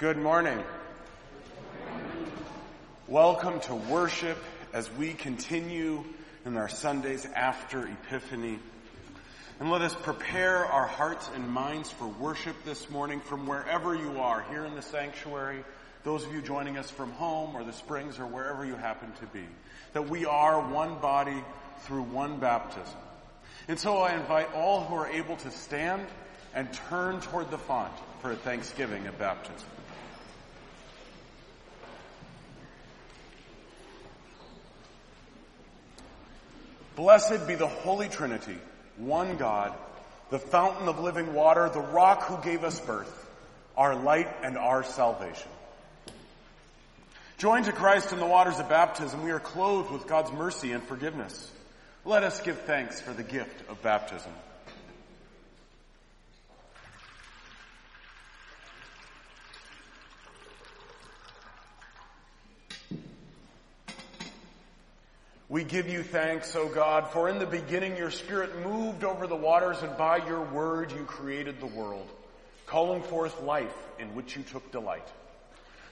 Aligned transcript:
Good 0.00 0.16
morning. 0.16 0.58
Welcome 3.06 3.60
to 3.60 3.74
worship 3.74 4.38
as 4.72 4.90
we 4.92 5.12
continue 5.12 6.04
in 6.46 6.56
our 6.56 6.70
Sundays 6.70 7.26
after 7.26 7.86
Epiphany. 7.86 8.60
And 9.60 9.70
let 9.70 9.82
us 9.82 9.94
prepare 9.94 10.64
our 10.64 10.86
hearts 10.86 11.28
and 11.34 11.46
minds 11.50 11.90
for 11.90 12.06
worship 12.06 12.56
this 12.64 12.88
morning 12.88 13.20
from 13.20 13.46
wherever 13.46 13.94
you 13.94 14.20
are, 14.20 14.40
here 14.48 14.64
in 14.64 14.74
the 14.74 14.80
sanctuary, 14.80 15.64
those 16.02 16.24
of 16.24 16.32
you 16.32 16.40
joining 16.40 16.78
us 16.78 16.90
from 16.90 17.12
home 17.12 17.54
or 17.54 17.62
the 17.62 17.74
springs 17.74 18.18
or 18.18 18.24
wherever 18.24 18.64
you 18.64 18.76
happen 18.76 19.12
to 19.20 19.26
be. 19.26 19.44
That 19.92 20.08
we 20.08 20.24
are 20.24 20.66
one 20.66 20.98
body 21.00 21.44
through 21.80 22.04
one 22.04 22.38
baptism. 22.38 22.96
And 23.68 23.78
so 23.78 23.98
I 23.98 24.14
invite 24.14 24.54
all 24.54 24.82
who 24.82 24.94
are 24.94 25.08
able 25.08 25.36
to 25.36 25.50
stand 25.50 26.06
and 26.54 26.72
turn 26.88 27.20
toward 27.20 27.50
the 27.50 27.58
font 27.58 27.92
for 28.22 28.32
a 28.32 28.36
thanksgiving 28.36 29.06
of 29.06 29.18
baptism. 29.18 29.68
Blessed 37.00 37.46
be 37.46 37.54
the 37.54 37.66
Holy 37.66 38.10
Trinity, 38.10 38.58
one 38.98 39.38
God, 39.38 39.72
the 40.28 40.38
fountain 40.38 40.86
of 40.86 41.00
living 41.00 41.32
water, 41.32 41.70
the 41.70 41.80
rock 41.80 42.24
who 42.24 42.36
gave 42.44 42.62
us 42.62 42.78
birth, 42.78 43.26
our 43.74 43.94
light 43.94 44.28
and 44.42 44.58
our 44.58 44.84
salvation. 44.84 45.48
Joined 47.38 47.64
to 47.64 47.72
Christ 47.72 48.12
in 48.12 48.18
the 48.18 48.26
waters 48.26 48.58
of 48.58 48.68
baptism, 48.68 49.22
we 49.22 49.30
are 49.30 49.40
clothed 49.40 49.90
with 49.90 50.06
God's 50.06 50.30
mercy 50.30 50.72
and 50.72 50.82
forgiveness. 50.82 51.50
Let 52.04 52.22
us 52.22 52.38
give 52.42 52.58
thanks 52.60 53.00
for 53.00 53.14
the 53.14 53.22
gift 53.22 53.70
of 53.70 53.80
baptism. 53.80 54.32
We 65.50 65.64
give 65.64 65.88
you 65.88 66.04
thanks, 66.04 66.54
O 66.54 66.68
God, 66.68 67.08
for 67.08 67.28
in 67.28 67.40
the 67.40 67.44
beginning 67.44 67.96
your 67.96 68.12
Spirit 68.12 68.64
moved 68.64 69.02
over 69.02 69.26
the 69.26 69.34
waters 69.34 69.82
and 69.82 69.96
by 69.96 70.18
your 70.18 70.42
word 70.42 70.92
you 70.92 71.02
created 71.02 71.58
the 71.58 71.66
world, 71.66 72.08
calling 72.66 73.02
forth 73.02 73.42
life 73.42 73.74
in 73.98 74.14
which 74.14 74.36
you 74.36 74.44
took 74.44 74.70
delight. 74.70 75.08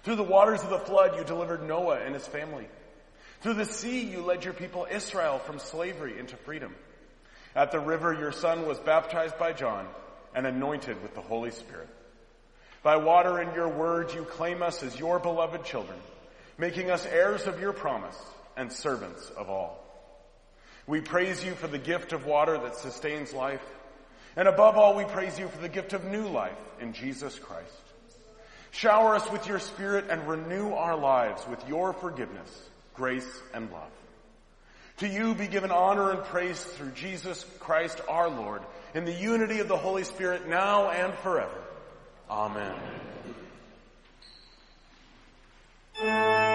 Through 0.04 0.14
the 0.14 0.22
waters 0.22 0.62
of 0.62 0.70
the 0.70 0.78
flood 0.78 1.18
you 1.18 1.24
delivered 1.24 1.66
Noah 1.66 1.98
and 1.98 2.14
his 2.14 2.24
family. 2.24 2.68
Through 3.40 3.54
the 3.54 3.64
sea 3.64 4.02
you 4.02 4.22
led 4.22 4.44
your 4.44 4.54
people 4.54 4.86
Israel 4.88 5.40
from 5.40 5.58
slavery 5.58 6.20
into 6.20 6.36
freedom. 6.36 6.72
At 7.56 7.72
the 7.72 7.80
river 7.80 8.14
your 8.14 8.30
son 8.30 8.64
was 8.64 8.78
baptized 8.78 9.38
by 9.40 9.54
John 9.54 9.88
and 10.36 10.46
anointed 10.46 11.02
with 11.02 11.16
the 11.16 11.20
Holy 11.20 11.50
Spirit. 11.50 11.88
By 12.84 12.98
water 12.98 13.38
and 13.38 13.56
your 13.56 13.68
word 13.68 14.14
you 14.14 14.22
claim 14.22 14.62
us 14.62 14.84
as 14.84 14.96
your 14.96 15.18
beloved 15.18 15.64
children, 15.64 15.98
making 16.58 16.92
us 16.92 17.04
heirs 17.06 17.48
of 17.48 17.58
your 17.58 17.72
promise 17.72 18.16
and 18.58 18.72
servants 18.72 19.30
of 19.36 19.48
all. 19.48 19.84
We 20.86 21.00
praise 21.00 21.44
you 21.44 21.54
for 21.54 21.68
the 21.68 21.78
gift 21.78 22.12
of 22.12 22.26
water 22.26 22.58
that 22.58 22.76
sustains 22.76 23.32
life. 23.32 23.64
And 24.36 24.48
above 24.48 24.76
all, 24.76 24.96
we 24.96 25.04
praise 25.04 25.38
you 25.38 25.48
for 25.48 25.60
the 25.60 25.68
gift 25.68 25.92
of 25.92 26.04
new 26.04 26.28
life 26.28 26.58
in 26.80 26.92
Jesus 26.92 27.38
Christ. 27.38 27.72
Shower 28.70 29.14
us 29.14 29.30
with 29.30 29.46
your 29.46 29.58
spirit 29.58 30.06
and 30.10 30.28
renew 30.28 30.72
our 30.72 30.96
lives 30.96 31.46
with 31.48 31.66
your 31.68 31.92
forgiveness, 31.92 32.68
grace, 32.94 33.28
and 33.54 33.70
love. 33.70 33.90
To 34.98 35.08
you 35.08 35.34
be 35.34 35.46
given 35.46 35.70
honor 35.70 36.10
and 36.10 36.24
praise 36.24 36.62
through 36.62 36.90
Jesus 36.90 37.44
Christ 37.60 38.00
our 38.08 38.28
Lord 38.28 38.62
in 38.94 39.04
the 39.04 39.12
unity 39.12 39.60
of 39.60 39.68
the 39.68 39.76
Holy 39.76 40.04
Spirit 40.04 40.48
now 40.48 40.90
and 40.90 41.14
forever. 41.14 41.62
Amen. 42.28 42.74
grace 46.00 46.47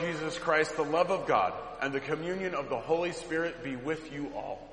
Jesus 0.00 0.38
Christ, 0.38 0.76
the 0.76 0.82
love 0.82 1.10
of 1.10 1.26
God, 1.26 1.52
and 1.82 1.92
the 1.92 2.00
communion 2.00 2.54
of 2.54 2.70
the 2.70 2.78
Holy 2.78 3.12
Spirit 3.12 3.62
be 3.62 3.76
with 3.76 4.10
you 4.12 4.32
all. 4.34 4.66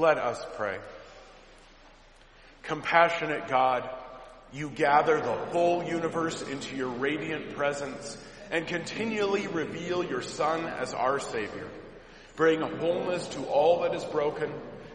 Let 0.00 0.16
us 0.16 0.42
pray. 0.56 0.78
Compassionate 2.62 3.48
God, 3.48 3.86
you 4.50 4.70
gather 4.70 5.20
the 5.20 5.34
whole 5.52 5.84
universe 5.84 6.40
into 6.40 6.74
your 6.74 6.88
radiant 6.88 7.54
presence 7.54 8.16
and 8.50 8.66
continually 8.66 9.46
reveal 9.46 10.02
your 10.02 10.22
Son 10.22 10.64
as 10.64 10.94
our 10.94 11.20
Savior. 11.20 11.68
Bring 12.34 12.62
wholeness 12.62 13.28
to 13.28 13.44
all 13.44 13.82
that 13.82 13.94
is 13.94 14.02
broken 14.04 14.50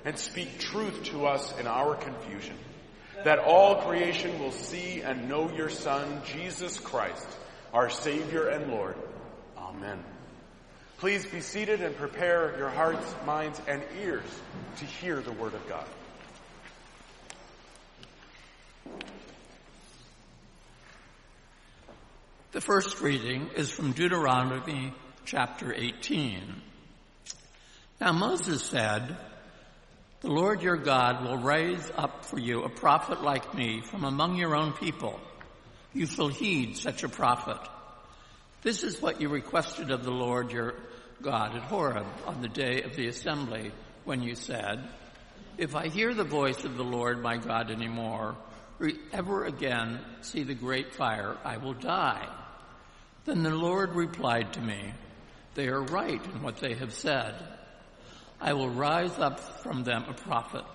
and 0.06 0.18
speak 0.18 0.58
truth 0.58 1.04
to 1.04 1.28
us 1.28 1.56
in 1.60 1.68
our 1.68 1.94
confusion. 1.94 2.58
That 3.26 3.38
all 3.38 3.84
creation 3.84 4.40
will 4.40 4.54
see 4.54 5.02
and 5.02 5.30
know 5.30 5.52
your 5.52 5.70
Son, 5.70 6.24
Jesus 6.26 6.80
Christ, 6.80 7.28
our 7.72 7.92
Savior 7.92 8.48
and 8.48 8.72
Lord. 8.72 8.96
Amen. 9.56 10.04
Please 11.06 11.24
be 11.24 11.40
seated 11.40 11.84
and 11.84 11.96
prepare 11.96 12.58
your 12.58 12.72
hearts, 12.72 13.06
minds, 13.28 13.62
and 13.68 13.84
ears 14.02 14.24
to 14.78 14.86
hear 14.86 15.22
the 15.22 15.32
Word 15.34 15.54
of 15.54 15.70
God. 15.70 15.86
The 22.54 22.60
first 22.60 23.02
reading 23.02 23.52
is 23.56 23.70
from 23.70 23.92
Deuteronomy 23.92 24.96
chapter 25.26 25.72
18. 25.72 26.42
Now 28.02 28.12
Moses 28.12 28.64
said, 28.64 29.16
The 30.22 30.32
Lord 30.32 30.64
your 30.64 30.78
God 30.78 31.24
will 31.24 31.38
raise 31.38 31.88
up 31.96 32.26
for 32.26 32.40
you 32.40 32.64
a 32.64 32.70
prophet 32.70 33.22
like 33.22 33.54
me 33.54 33.82
from 33.82 34.06
among 34.06 34.38
your 34.38 34.56
own 34.56 34.74
people. 34.74 35.20
You 35.94 36.08
shall 36.08 36.30
heed 36.30 36.78
such 36.78 37.04
a 37.04 37.10
prophet. 37.10 37.60
This 38.64 38.82
is 38.84 39.00
what 39.00 39.22
you 39.22 39.30
requested 39.30 39.92
of 39.92 40.04
the 40.04 40.10
Lord 40.10 40.52
your 40.52 40.74
God 41.22 41.56
at 41.56 41.64
Horeb 41.64 42.06
on 42.26 42.42
the 42.42 42.48
day 42.48 42.82
of 42.84 42.96
the 42.96 43.08
assembly 43.08 43.72
when 44.04 44.22
you 44.22 44.36
said, 44.36 44.88
If 45.58 45.76
I 45.76 45.88
hear 45.88 46.14
the 46.14 46.24
voice 46.24 46.64
of 46.64 46.78
the 46.78 46.84
Lord 46.84 47.22
my 47.22 47.38
God 47.38 47.72
anymore, 47.72 48.36
or 48.80 48.92
ever 49.14 49.46
again 49.46 50.00
see 50.22 50.44
the 50.44 50.54
great 50.54 50.94
fire, 50.94 51.38
I 51.44 51.58
will 51.58 51.74
die. 51.74 52.28
Then 53.26 53.44
the 53.44 53.50
Lord 53.50 53.96
replied 53.96 54.54
to 54.54 54.62
me, 54.62 54.94
They 55.56 55.68
are 55.68 55.82
right 55.82 56.24
in 56.24 56.44
what 56.44 56.58
they 56.58 56.76
have 56.76 56.94
said. 56.94 57.36
I 58.40 58.54
will 58.54 58.70
rise 58.70 59.18
up 59.18 59.40
from 59.64 59.84
them 59.84 60.06
a 60.08 60.14
prophet, 60.14 60.66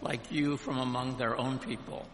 like 0.00 0.30
you 0.30 0.56
from 0.56 0.78
among 0.78 1.16
their 1.16 1.36
own 1.36 1.58
people. 1.58 2.06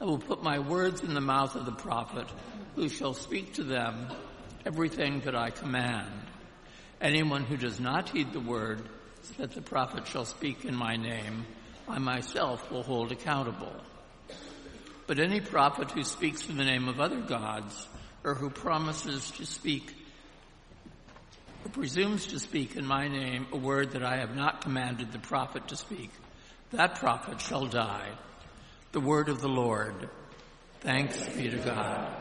I 0.00 0.04
will 0.04 0.18
put 0.18 0.42
my 0.42 0.58
words 0.58 1.02
in 1.02 1.12
the 1.12 1.20
mouth 1.20 1.54
of 1.54 1.66
the 1.66 1.72
prophet, 1.72 2.26
who 2.74 2.88
shall 2.88 3.12
speak 3.12 3.54
to 3.54 3.64
them 3.64 4.08
everything 4.64 5.20
that 5.20 5.36
I 5.36 5.50
command. 5.50 6.10
Anyone 7.00 7.44
who 7.44 7.56
does 7.56 7.80
not 7.80 8.10
heed 8.10 8.32
the 8.32 8.40
word 8.40 8.82
that 9.38 9.52
the 9.52 9.62
prophet 9.62 10.06
shall 10.06 10.24
speak 10.24 10.64
in 10.64 10.74
my 10.74 10.96
name, 10.96 11.46
I 11.88 11.98
myself 11.98 12.70
will 12.70 12.82
hold 12.82 13.10
accountable. 13.10 13.74
But 15.06 15.18
any 15.18 15.40
prophet 15.40 15.90
who 15.90 16.04
speaks 16.04 16.48
in 16.48 16.56
the 16.56 16.64
name 16.64 16.88
of 16.88 17.00
other 17.00 17.20
gods, 17.20 17.88
or 18.22 18.34
who 18.34 18.50
promises 18.50 19.30
to 19.32 19.46
speak, 19.46 19.94
or 21.64 21.70
presumes 21.70 22.26
to 22.26 22.38
speak 22.38 22.76
in 22.76 22.86
my 22.86 23.08
name 23.08 23.46
a 23.52 23.56
word 23.56 23.92
that 23.92 24.04
I 24.04 24.18
have 24.18 24.36
not 24.36 24.60
commanded 24.60 25.10
the 25.10 25.18
prophet 25.18 25.68
to 25.68 25.76
speak, 25.76 26.10
that 26.72 26.96
prophet 26.96 27.40
shall 27.40 27.66
die. 27.66 28.10
The 28.92 29.00
word 29.00 29.28
of 29.28 29.40
the 29.40 29.48
Lord. 29.48 30.08
Thanks 30.80 31.26
be 31.30 31.50
to 31.50 31.58
God. 31.58 32.16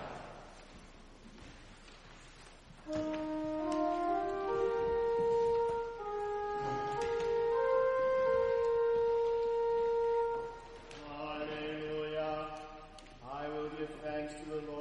I 14.29 14.61
got 14.61 14.78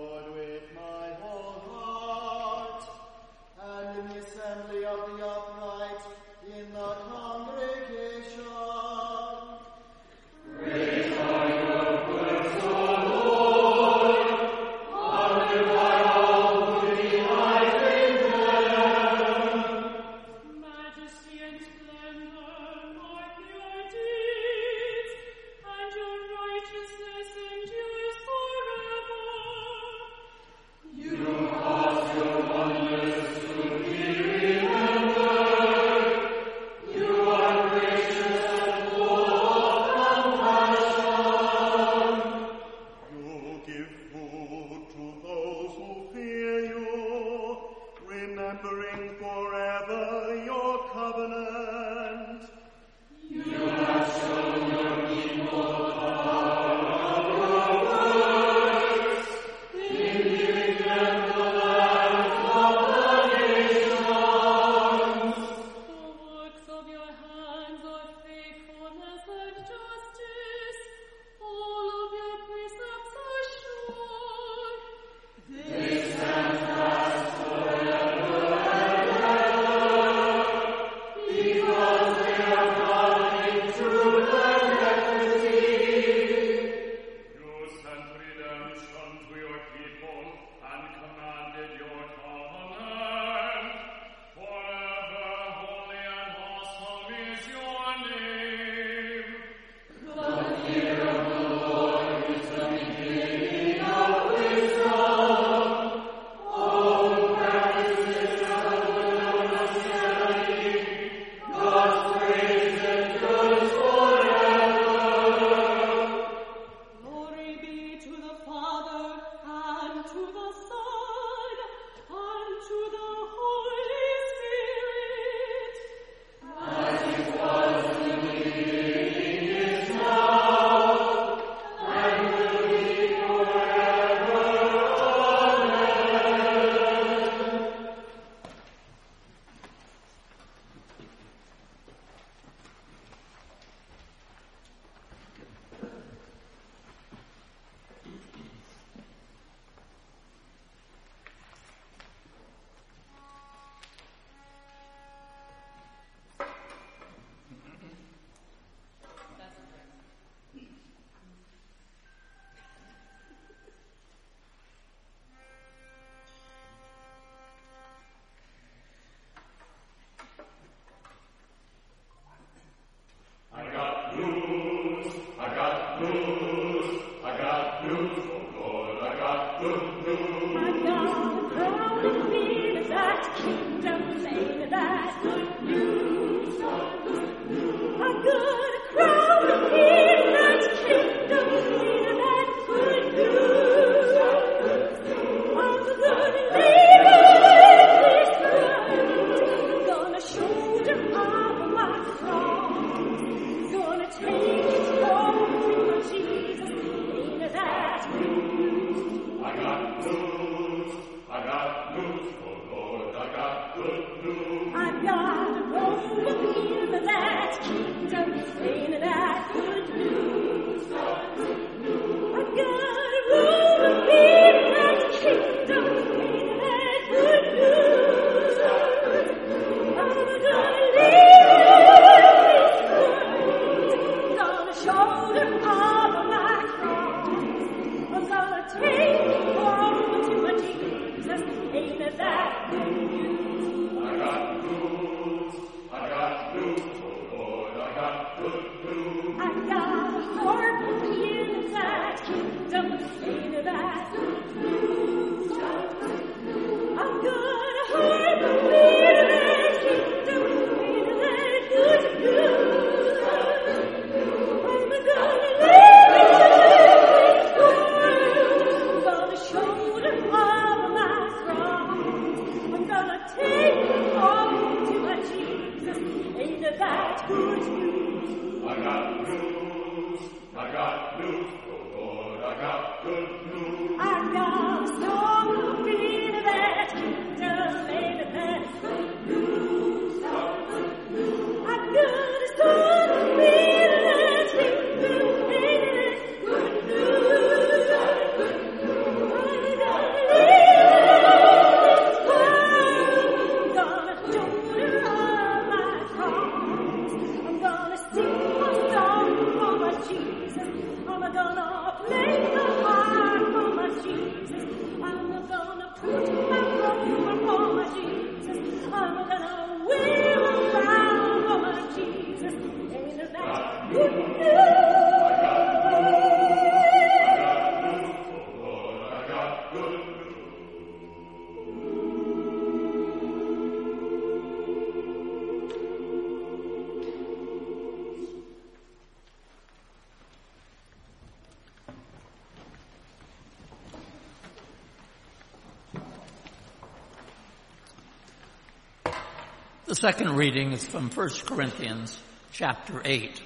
second 349.99 350.37
reading 350.37 350.71
is 350.71 350.87
from 350.87 351.11
1 351.11 351.29
Corinthians 351.45 352.17
chapter 352.53 353.03
8. 353.05 353.43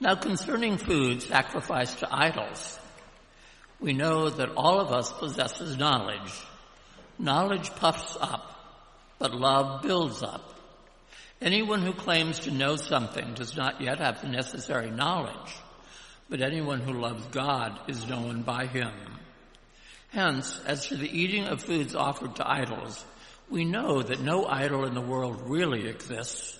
Now 0.00 0.16
concerning 0.16 0.78
food 0.78 1.22
sacrificed 1.22 2.00
to 2.00 2.08
idols, 2.12 2.76
we 3.78 3.92
know 3.92 4.30
that 4.30 4.50
all 4.56 4.80
of 4.80 4.90
us 4.90 5.12
possesses 5.12 5.76
knowledge. 5.76 6.32
Knowledge 7.20 7.70
puffs 7.76 8.16
up, 8.20 8.52
but 9.20 9.32
love 9.32 9.82
builds 9.82 10.24
up. 10.24 10.58
Anyone 11.40 11.82
who 11.82 11.92
claims 11.92 12.40
to 12.40 12.50
know 12.50 12.74
something 12.74 13.34
does 13.34 13.56
not 13.56 13.80
yet 13.80 14.00
have 14.00 14.20
the 14.22 14.28
necessary 14.28 14.90
knowledge, 14.90 15.54
but 16.28 16.42
anyone 16.42 16.80
who 16.80 16.94
loves 16.94 17.24
God 17.26 17.78
is 17.86 18.08
known 18.08 18.42
by 18.42 18.66
him. 18.66 18.90
Hence, 20.08 20.60
as 20.66 20.88
to 20.88 20.96
the 20.96 21.16
eating 21.16 21.46
of 21.46 21.62
foods 21.62 21.94
offered 21.94 22.34
to 22.36 22.50
idols, 22.50 23.04
we 23.50 23.64
know 23.64 24.00
that 24.02 24.20
no 24.20 24.46
idol 24.46 24.84
in 24.84 24.94
the 24.94 25.00
world 25.00 25.42
really 25.50 25.88
exists 25.88 26.56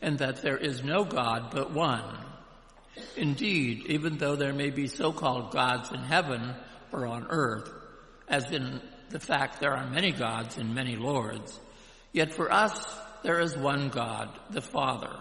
and 0.00 0.18
that 0.18 0.42
there 0.42 0.56
is 0.56 0.82
no 0.82 1.04
God 1.04 1.50
but 1.52 1.72
one. 1.72 2.04
Indeed, 3.16 3.86
even 3.86 4.18
though 4.18 4.36
there 4.36 4.52
may 4.52 4.70
be 4.70 4.86
so-called 4.86 5.52
gods 5.52 5.90
in 5.92 6.00
heaven 6.00 6.54
or 6.90 7.06
on 7.06 7.26
earth, 7.28 7.70
as 8.28 8.50
in 8.50 8.80
the 9.10 9.20
fact 9.20 9.60
there 9.60 9.76
are 9.76 9.88
many 9.88 10.10
gods 10.10 10.56
and 10.56 10.74
many 10.74 10.96
lords, 10.96 11.58
yet 12.12 12.34
for 12.34 12.52
us 12.52 12.84
there 13.22 13.40
is 13.40 13.56
one 13.56 13.88
God, 13.90 14.28
the 14.50 14.60
Father, 14.60 15.14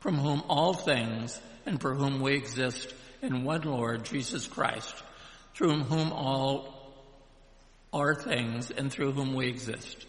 from 0.00 0.16
whom 0.16 0.42
all 0.48 0.72
things 0.72 1.38
and 1.66 1.80
for 1.80 1.94
whom 1.94 2.20
we 2.20 2.34
exist, 2.34 2.94
and 3.22 3.44
one 3.44 3.62
Lord, 3.62 4.04
Jesus 4.04 4.46
Christ, 4.46 4.94
through 5.54 5.82
whom 5.84 6.12
all 6.12 6.94
are 7.92 8.14
things 8.14 8.70
and 8.70 8.90
through 8.90 9.12
whom 9.12 9.34
we 9.34 9.48
exist. 9.48 10.06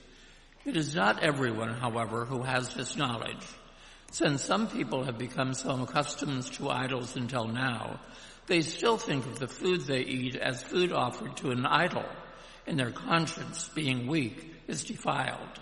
It 0.67 0.75
is 0.75 0.93
not 0.93 1.23
everyone, 1.23 1.75
however, 1.75 2.25
who 2.25 2.43
has 2.43 2.73
this 2.73 2.97
knowledge. 2.97 3.47
Since 4.12 4.43
some 4.43 4.67
people 4.67 5.06
have 5.06 5.17
become 5.17 5.53
so 5.53 5.82
accustomed 5.82 6.43
to 6.56 6.69
idols 6.69 7.15
until 7.15 7.47
now, 7.47 8.01
they 8.47 8.60
still 8.60 8.97
think 8.97 9.25
of 9.25 9.39
the 9.39 9.47
food 9.47 9.86
they 9.86 10.01
eat 10.01 10.36
as 10.36 10.62
food 10.62 10.91
offered 10.91 11.38
to 11.38 11.51
an 11.51 11.65
idol, 11.65 12.03
and 12.67 12.77
their 12.77 12.91
conscience, 12.91 13.69
being 13.75 14.08
weak, 14.08 14.56
is 14.67 14.84
defiled. 14.84 15.62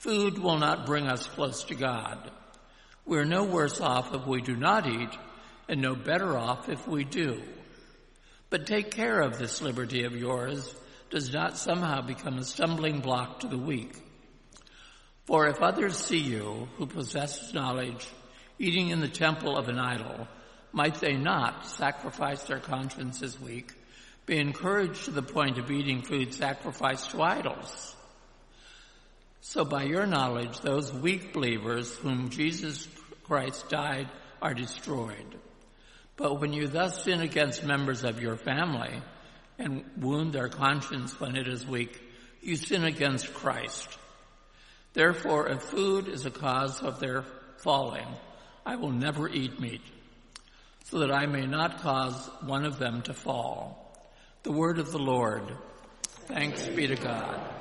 Food 0.00 0.38
will 0.38 0.58
not 0.58 0.86
bring 0.86 1.06
us 1.06 1.28
close 1.28 1.62
to 1.64 1.76
God. 1.76 2.32
We're 3.06 3.24
no 3.24 3.44
worse 3.44 3.80
off 3.80 4.12
if 4.12 4.26
we 4.26 4.42
do 4.42 4.56
not 4.56 4.88
eat, 4.88 5.16
and 5.68 5.80
no 5.80 5.94
better 5.94 6.36
off 6.36 6.68
if 6.68 6.88
we 6.88 7.04
do. 7.04 7.40
But 8.50 8.66
take 8.66 8.90
care 8.90 9.20
of 9.20 9.38
this 9.38 9.62
liberty 9.62 10.02
of 10.02 10.16
yours 10.16 10.74
does 11.14 11.32
not 11.32 11.56
somehow 11.56 12.00
become 12.00 12.38
a 12.38 12.44
stumbling 12.44 12.98
block 12.98 13.38
to 13.38 13.46
the 13.46 13.56
weak. 13.56 13.94
For 15.26 15.46
if 15.46 15.62
others 15.62 15.96
see 15.96 16.18
you, 16.18 16.66
who 16.76 16.86
possess 16.86 17.54
knowledge, 17.54 18.08
eating 18.58 18.88
in 18.88 19.00
the 19.00 19.06
temple 19.06 19.56
of 19.56 19.68
an 19.68 19.78
idol, 19.78 20.26
might 20.72 20.96
they 20.96 21.12
not 21.12 21.68
sacrifice 21.68 22.42
their 22.42 22.58
consciences 22.58 23.40
weak, 23.40 23.72
be 24.26 24.38
encouraged 24.38 25.04
to 25.04 25.12
the 25.12 25.22
point 25.22 25.56
of 25.56 25.70
eating 25.70 26.02
food 26.02 26.34
sacrificed 26.34 27.12
to 27.12 27.22
idols? 27.22 27.94
So 29.40 29.64
by 29.64 29.84
your 29.84 30.06
knowledge, 30.06 30.58
those 30.62 30.92
weak 30.92 31.32
believers 31.32 31.94
whom 31.94 32.30
Jesus 32.30 32.88
Christ 33.22 33.68
died 33.68 34.10
are 34.42 34.52
destroyed. 34.52 35.38
But 36.16 36.40
when 36.40 36.52
you 36.52 36.66
thus 36.66 37.04
sin 37.04 37.20
against 37.20 37.62
members 37.62 38.02
of 38.02 38.20
your 38.20 38.36
family, 38.36 39.00
and 39.58 39.84
wound 39.96 40.32
their 40.32 40.48
conscience 40.48 41.18
when 41.20 41.36
it 41.36 41.48
is 41.48 41.66
weak, 41.66 42.00
you 42.42 42.56
sin 42.56 42.84
against 42.84 43.32
Christ. 43.34 43.88
Therefore, 44.92 45.48
if 45.48 45.62
food 45.62 46.08
is 46.08 46.26
a 46.26 46.30
cause 46.30 46.82
of 46.82 47.00
their 47.00 47.24
falling, 47.58 48.06
I 48.66 48.76
will 48.76 48.92
never 48.92 49.28
eat 49.28 49.60
meat, 49.60 49.82
so 50.84 51.00
that 51.00 51.12
I 51.12 51.26
may 51.26 51.46
not 51.46 51.82
cause 51.82 52.30
one 52.42 52.64
of 52.64 52.78
them 52.78 53.02
to 53.02 53.14
fall. 53.14 53.80
The 54.42 54.52
word 54.52 54.78
of 54.78 54.92
the 54.92 54.98
Lord. 54.98 55.44
Thanks 56.26 56.66
be 56.66 56.86
to 56.86 56.96
God. 56.96 57.53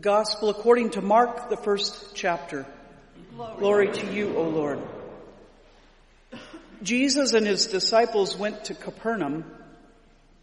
The 0.00 0.04
Gospel 0.04 0.48
according 0.48 0.92
to 0.92 1.02
Mark, 1.02 1.50
the 1.50 1.58
first 1.58 2.14
chapter. 2.14 2.64
Glory, 3.36 3.58
Glory 3.58 3.92
to 3.92 4.14
you, 4.14 4.34
O 4.34 4.44
Lord. 4.44 4.78
Jesus 6.82 7.34
and 7.34 7.46
his 7.46 7.66
disciples 7.66 8.34
went 8.34 8.64
to 8.64 8.74
Capernaum, 8.74 9.44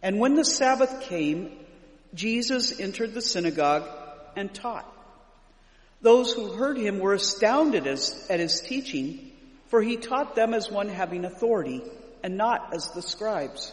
and 0.00 0.20
when 0.20 0.36
the 0.36 0.44
Sabbath 0.44 1.00
came, 1.00 1.58
Jesus 2.14 2.78
entered 2.78 3.14
the 3.14 3.20
synagogue 3.20 3.82
and 4.36 4.54
taught. 4.54 4.86
Those 6.02 6.32
who 6.32 6.52
heard 6.52 6.78
him 6.78 7.00
were 7.00 7.14
astounded 7.14 7.88
as, 7.88 8.28
at 8.30 8.38
his 8.38 8.60
teaching, 8.60 9.32
for 9.66 9.82
he 9.82 9.96
taught 9.96 10.36
them 10.36 10.54
as 10.54 10.70
one 10.70 10.88
having 10.88 11.24
authority 11.24 11.82
and 12.22 12.36
not 12.36 12.72
as 12.74 12.92
the 12.92 13.02
scribes. 13.02 13.72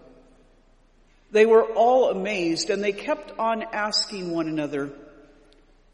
They 1.31 1.45
were 1.45 1.63
all 1.63 2.09
amazed 2.09 2.69
and 2.69 2.83
they 2.83 2.91
kept 2.91 3.37
on 3.39 3.63
asking 3.63 4.31
one 4.31 4.47
another, 4.47 4.91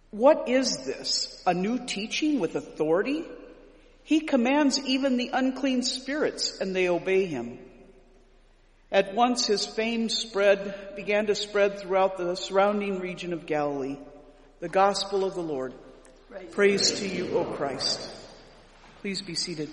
what 0.10 0.50
is 0.50 0.78
this? 0.78 1.42
A 1.46 1.54
new 1.54 1.86
teaching 1.86 2.40
with 2.40 2.56
authority? 2.56 3.24
He 4.04 4.22
commands 4.22 4.80
even 4.86 5.18
the 5.18 5.32
unclean 5.34 5.84
spirits 5.84 6.60
and 6.60 6.76
they 6.76 6.90
obey 6.90 7.26
him. 7.26 7.60
At 8.92 9.14
once 9.14 9.46
his 9.46 9.66
fame 9.66 10.08
spread, 10.08 10.96
began 10.96 11.28
to 11.28 11.36
spread 11.36 11.80
throughout 11.80 12.18
the 12.18 12.36
surrounding 12.36 13.00
region 13.00 13.34
of 13.34 13.46
Galilee. 13.46 13.98
The 14.60 14.70
gospel 14.70 15.26
of 15.26 15.36
the 15.36 15.42
Lord. 15.42 15.74
Praise, 16.30 16.54
Praise 16.54 17.00
to 17.00 17.08
you, 17.08 17.38
O 17.38 17.44
Christ. 17.44 18.00
Please 19.02 19.22
be 19.22 19.36
seated. 19.36 19.70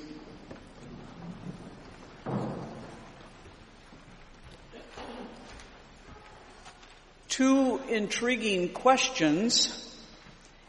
Two 7.35 7.81
intriguing 7.89 8.69
questions 8.69 9.93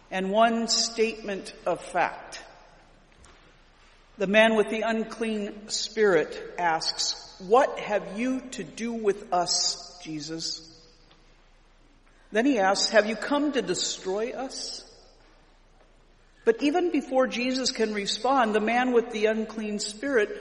and 0.10 0.32
one 0.32 0.68
statement 0.68 1.54
of 1.64 1.80
fact. 1.80 2.42
The 4.18 4.26
man 4.26 4.56
with 4.56 4.72
the 4.72 4.82
unclean 4.82 5.70
spirit 5.70 6.56
asks, 6.58 7.36
what 7.38 7.78
have 7.78 8.18
you 8.18 8.42
to 8.54 8.64
do 8.64 8.94
with 8.94 9.32
us, 9.32 10.00
Jesus? 10.02 10.68
Then 12.32 12.48
he 12.48 12.58
asks, 12.58 12.90
have 12.90 13.06
you 13.06 13.16
come 13.16 13.52
to 13.52 13.62
destroy 13.62 14.32
us? 14.32 14.84
But 16.46 16.64
even 16.64 16.92
before 16.92 17.28
Jesus 17.28 17.70
can 17.70 17.94
respond, 17.94 18.56
the 18.56 18.60
man 18.60 18.92
with 18.92 19.12
the 19.12 19.28
unclean 19.28 19.78
spirit 19.78 20.36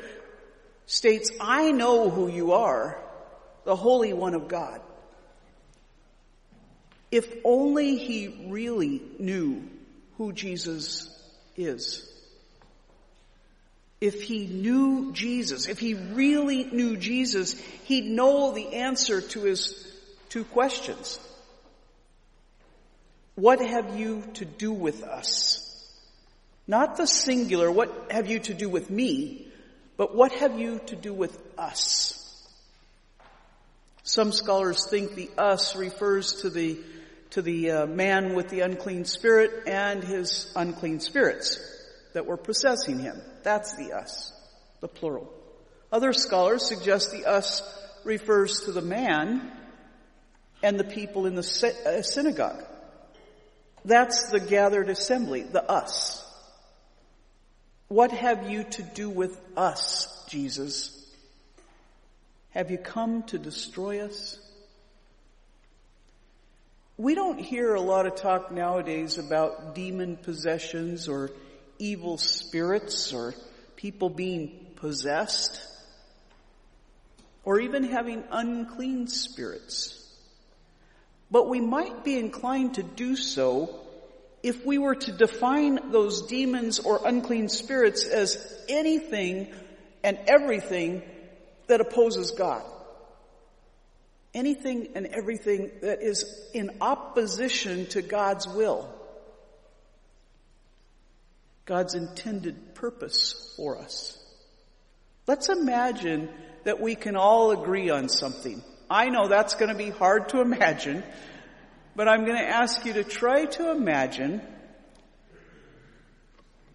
states, 0.87 1.31
I 1.39 1.71
know 1.71 2.09
who 2.09 2.29
you 2.29 2.53
are, 2.53 2.99
the 3.67 3.77
Holy 3.77 4.15
One 4.15 4.33
of 4.33 4.49
God. 4.49 4.81
If 7.15 7.33
only 7.45 7.95
he 7.95 8.49
really 8.49 9.01
knew 9.21 9.63
who 10.19 10.33
Jesus 10.33 11.09
is. 11.57 12.11
If 14.01 14.25
he 14.25 14.49
knew 14.49 15.13
Jesus, 15.13 15.69
if 15.69 15.79
he 15.79 15.95
really 15.95 16.65
knew 16.65 16.97
Jesus, 16.97 17.53
he'd 17.85 18.07
know 18.07 18.51
the 18.51 18.75
answer 18.75 19.21
to 19.21 19.43
his 19.43 19.87
two 20.29 20.43
questions. 20.43 21.21
What 23.37 23.61
have 23.65 23.97
you 23.97 24.25
to 24.35 24.45
do 24.45 24.73
with 24.73 25.05
us? 25.05 25.61
Not 26.67 26.97
the 26.97 27.07
singular, 27.07 27.71
what 27.71 28.11
have 28.11 28.27
you 28.27 28.41
to 28.41 28.55
do 28.55 28.69
with 28.69 28.91
me, 28.91 29.47
but 29.97 30.17
what 30.17 30.33
have 30.33 30.59
you 30.59 30.81
to 30.87 30.97
do 30.97 31.15
with 31.15 31.39
us? 31.57 32.21
Some 34.03 34.33
scholars 34.33 34.87
think 34.91 35.15
the 35.15 35.31
us 35.39 35.77
refers 35.77 36.43
to 36.43 36.51
the 36.51 36.77
to 37.35 37.43
the 37.43 37.69
uh, 37.69 37.87
man 37.87 38.35
with 38.35 38.49
the 38.49 38.61
unclean 38.61 39.05
spirit 39.05 39.65
and 39.67 40.05
his 40.05 40.53
unclean 40.55 41.01
spirits 41.01 41.59
that 42.13 42.27
were 42.27 42.37
possessing 42.37 43.01
him. 43.01 43.21
That's 43.43 43.75
the 43.75 43.93
us, 43.93 44.33
the 44.81 44.87
plural. 44.87 45.29
Other 45.91 46.13
scholars 46.13 46.65
suggest 46.65 47.11
the 47.11 47.25
us 47.25 47.61
refers 48.05 48.61
to 48.67 48.73
the 48.73 48.83
man 48.83 49.51
and 50.63 50.79
the 50.79 50.85
people 50.85 51.27
in 51.27 51.35
the 51.35 51.73
uh, 51.85 52.03
synagogue. 52.03 52.63
That's 53.85 54.31
the 54.31 54.39
gathered 54.39 54.89
assembly, 54.89 55.43
the 55.43 55.69
us. 55.69 56.25
What 57.89 58.13
have 58.13 58.49
you 58.49 58.63
to 58.63 58.83
do 58.85 59.11
with 59.11 59.37
us, 59.57 60.25
Jesus? 60.29 61.05
Have 62.51 62.71
you 62.71 62.79
come 62.79 63.25
to 63.25 63.39
destroy 63.39 64.05
us? 64.05 64.39
We 66.97 67.17
don't 67.17 67.41
hear 67.41 67.75
a 67.75 67.81
lot 67.81 68.07
of 68.07 68.15
talk 68.15 68.53
nowadays 68.53 69.19
about 69.19 69.75
demon 69.75 70.17
possessions 70.17 71.09
or 71.09 71.31
evil 71.81 72.19
spirits 72.19 73.13
or 73.13 73.35
people 73.75 74.09
being 74.09 74.67
possessed 74.77 75.61
or 77.45 77.59
even 77.59 77.83
having 77.83 78.23
unclean 78.31 79.09
spirits. 79.09 80.01
But 81.33 81.49
we 81.49 81.61
might 81.61 82.05
be 82.05 82.17
inclined 82.17 82.75
to 82.75 82.85
do 82.85 83.17
so 83.17 83.81
if 84.45 84.65
we 84.65 84.79
were 84.79 84.95
to 84.95 85.11
define 85.11 85.91
those 85.91 86.29
demons 86.29 86.79
or 86.79 87.01
unclean 87.05 87.49
spirits 87.49 88.05
as 88.05 88.37
anything 88.69 89.53
and 90.05 90.17
everything 90.29 91.03
that 91.67 91.81
opposes 91.81 92.31
God 92.31 92.63
anything 94.35 94.89
and 94.95 95.07
everything 95.07 95.71
that 95.81 96.03
is 96.03 96.25
in 96.53 96.79
opposition 96.81 97.87
to 97.87 98.03
God's 98.03 98.49
will. 98.49 98.93
God's 101.65 101.95
intended 101.95 102.75
purpose 102.75 103.55
for 103.57 103.79
us. 103.79 104.19
Let's 105.27 105.49
imagine 105.49 106.29
that 106.65 106.81
we 106.81 106.95
can 106.95 107.17
all 107.17 107.53
agree 107.53 107.89
on 107.89 108.09
something. 108.09 108.63
I 108.91 109.09
know 109.09 109.29
that's 109.29 109.55
going 109.55 109.71
to 109.71 109.79
be 109.79 109.91
hard 109.91 110.29
to 110.31 110.41
imagine, 110.41 111.03
but 111.97 112.09
I'm 112.09 112.27
going 112.27 112.37
to 112.37 112.49
ask 112.49 112.85
you 112.85 112.95
to 112.95 113.05
try 113.05 113.47
to 113.47 113.71
imagine 113.71 114.43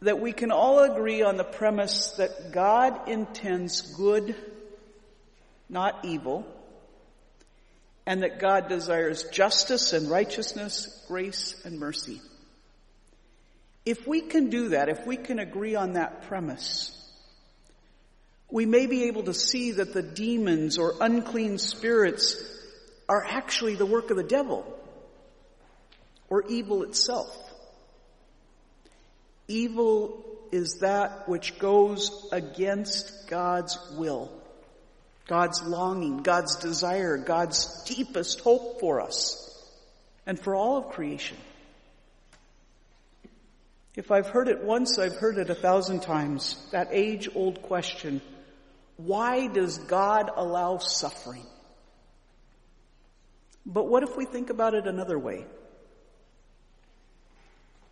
that 0.01 0.19
we 0.19 0.31
can 0.31 0.49
all 0.49 0.79
agree 0.79 1.21
on 1.21 1.37
the 1.37 1.43
premise 1.43 2.11
that 2.11 2.51
God 2.51 3.09
intends 3.09 3.81
good, 3.95 4.35
not 5.67 6.05
evil, 6.05 6.47
and 8.05 8.23
that 8.23 8.39
God 8.39 8.69
desires 8.69 9.23
justice 9.25 9.93
and 9.93 10.09
righteousness, 10.09 11.05
grace 11.07 11.59
and 11.65 11.79
mercy. 11.79 12.21
If 13.85 14.07
we 14.07 14.21
can 14.21 14.49
do 14.49 14.69
that, 14.69 14.89
if 14.89 15.05
we 15.05 15.17
can 15.17 15.39
agree 15.39 15.75
on 15.75 15.93
that 15.93 16.23
premise, 16.23 16.95
we 18.51 18.65
may 18.65 18.87
be 18.87 19.05
able 19.05 19.23
to 19.23 19.33
see 19.33 19.71
that 19.73 19.93
the 19.93 20.01
demons 20.01 20.77
or 20.77 20.95
unclean 20.99 21.57
spirits 21.57 22.35
are 23.07 23.23
actually 23.25 23.75
the 23.75 23.85
work 23.85 24.11
of 24.11 24.17
the 24.17 24.23
devil 24.23 24.65
or 26.29 26.45
evil 26.47 26.83
itself. 26.83 27.35
Evil 29.47 30.23
is 30.51 30.79
that 30.79 31.27
which 31.27 31.57
goes 31.59 32.27
against 32.31 33.27
God's 33.27 33.77
will. 33.97 34.31
God's 35.29 35.61
longing, 35.61 36.23
God's 36.23 36.55
desire, 36.55 37.15
God's 37.15 37.83
deepest 37.83 38.39
hope 38.39 38.79
for 38.79 38.99
us 38.99 39.45
and 40.25 40.39
for 40.39 40.55
all 40.55 40.77
of 40.77 40.89
creation. 40.89 41.37
If 43.95 44.09
I've 44.09 44.25
heard 44.25 44.47
it 44.47 44.63
once, 44.63 44.97
I've 44.97 45.17
heard 45.17 45.37
it 45.37 45.51
a 45.51 45.55
thousand 45.55 46.01
times. 46.01 46.57
That 46.71 46.87
age 46.89 47.29
old 47.35 47.61
question, 47.61 48.21
why 48.97 49.45
does 49.45 49.77
God 49.77 50.31
allow 50.35 50.79
suffering? 50.79 51.45
But 53.67 53.87
what 53.87 54.01
if 54.01 54.17
we 54.17 54.25
think 54.25 54.49
about 54.49 54.73
it 54.73 54.87
another 54.87 55.19
way? 55.19 55.45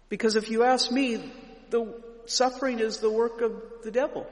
Because 0.10 0.38
if 0.38 0.50
you 0.50 0.64
ask 0.64 0.92
me, 0.92 1.22
the 1.70 2.02
suffering 2.26 2.80
is 2.80 2.98
the 2.98 3.12
work 3.12 3.42
of 3.42 3.62
the 3.84 3.92
devil. 3.92 4.26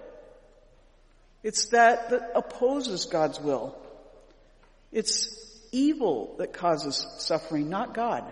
It's 1.46 1.68
that 1.68 2.10
that 2.10 2.32
opposes 2.34 3.06
God's 3.06 3.40
will. 3.40 3.78
It's 4.92 5.30
evil 5.72 6.34
that 6.40 6.54
causes 6.54 7.06
suffering, 7.20 7.70
not 7.70 7.94
God. 7.94 8.24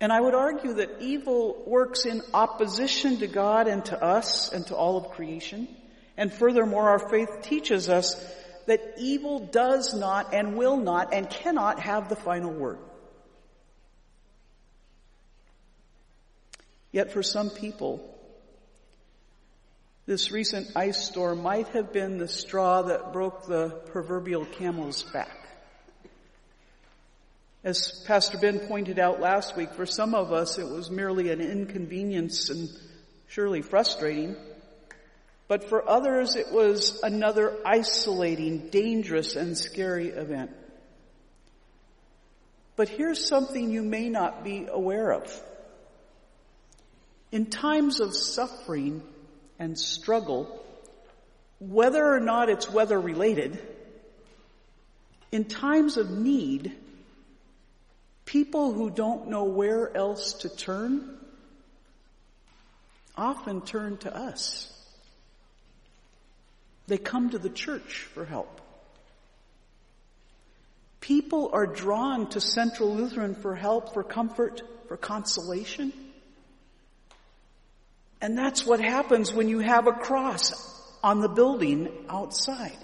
And 0.00 0.10
I 0.10 0.18
would 0.18 0.34
argue 0.34 0.72
that 0.74 1.02
evil 1.02 1.62
works 1.66 2.06
in 2.06 2.22
opposition 2.32 3.18
to 3.18 3.26
God 3.26 3.68
and 3.68 3.84
to 3.84 4.02
us 4.02 4.50
and 4.50 4.66
to 4.68 4.74
all 4.74 4.96
of 4.96 5.10
creation. 5.10 5.68
And 6.16 6.32
furthermore, 6.32 6.88
our 6.88 7.10
faith 7.10 7.42
teaches 7.42 7.90
us 7.90 8.16
that 8.64 8.94
evil 8.96 9.40
does 9.40 9.92
not 9.92 10.32
and 10.32 10.56
will 10.56 10.78
not 10.78 11.12
and 11.12 11.28
cannot 11.28 11.80
have 11.80 12.08
the 12.08 12.16
final 12.16 12.50
word. 12.50 12.78
Yet 16.92 17.12
for 17.12 17.22
some 17.22 17.50
people, 17.50 18.09
this 20.10 20.32
recent 20.32 20.72
ice 20.74 21.06
storm 21.06 21.40
might 21.40 21.68
have 21.68 21.92
been 21.92 22.18
the 22.18 22.26
straw 22.26 22.82
that 22.82 23.12
broke 23.12 23.46
the 23.46 23.68
proverbial 23.92 24.44
camel's 24.44 25.04
back. 25.04 25.46
As 27.62 28.02
Pastor 28.08 28.36
Ben 28.36 28.58
pointed 28.58 28.98
out 28.98 29.20
last 29.20 29.56
week, 29.56 29.72
for 29.74 29.86
some 29.86 30.16
of 30.16 30.32
us 30.32 30.58
it 30.58 30.66
was 30.66 30.90
merely 30.90 31.30
an 31.30 31.40
inconvenience 31.40 32.50
and 32.50 32.68
surely 33.28 33.62
frustrating. 33.62 34.34
But 35.46 35.68
for 35.68 35.88
others, 35.88 36.34
it 36.34 36.50
was 36.50 36.98
another 37.04 37.56
isolating, 37.64 38.68
dangerous, 38.70 39.36
and 39.36 39.56
scary 39.56 40.08
event. 40.08 40.50
But 42.74 42.88
here's 42.88 43.24
something 43.24 43.70
you 43.70 43.84
may 43.84 44.08
not 44.08 44.42
be 44.42 44.66
aware 44.68 45.12
of. 45.12 45.42
In 47.30 47.46
times 47.46 48.00
of 48.00 48.16
suffering 48.16 49.04
and 49.60 49.78
struggle, 49.78 50.58
whether 51.60 52.04
or 52.04 52.18
not 52.18 52.48
it's 52.48 52.68
weather 52.68 52.98
related, 52.98 53.60
in 55.30 55.44
times 55.44 55.98
of 55.98 56.10
need, 56.10 56.72
people 58.24 58.72
who 58.72 58.90
don't 58.90 59.28
know 59.28 59.44
where 59.44 59.94
else 59.96 60.32
to 60.32 60.48
turn 60.48 61.18
often 63.16 63.60
turn 63.60 63.98
to 63.98 64.16
us. 64.16 64.66
They 66.86 66.96
come 66.96 67.30
to 67.30 67.38
the 67.38 67.50
church 67.50 68.08
for 68.14 68.24
help. 68.24 68.60
People 71.00 71.50
are 71.52 71.66
drawn 71.66 72.30
to 72.30 72.40
Central 72.40 72.94
Lutheran 72.94 73.34
for 73.34 73.54
help, 73.54 73.92
for 73.92 74.02
comfort, 74.02 74.62
for 74.88 74.96
consolation. 74.96 75.92
And 78.20 78.36
that's 78.36 78.66
what 78.66 78.80
happens 78.80 79.32
when 79.32 79.48
you 79.48 79.60
have 79.60 79.86
a 79.86 79.92
cross 79.92 80.52
on 81.02 81.20
the 81.20 81.28
building 81.28 81.88
outside. 82.08 82.76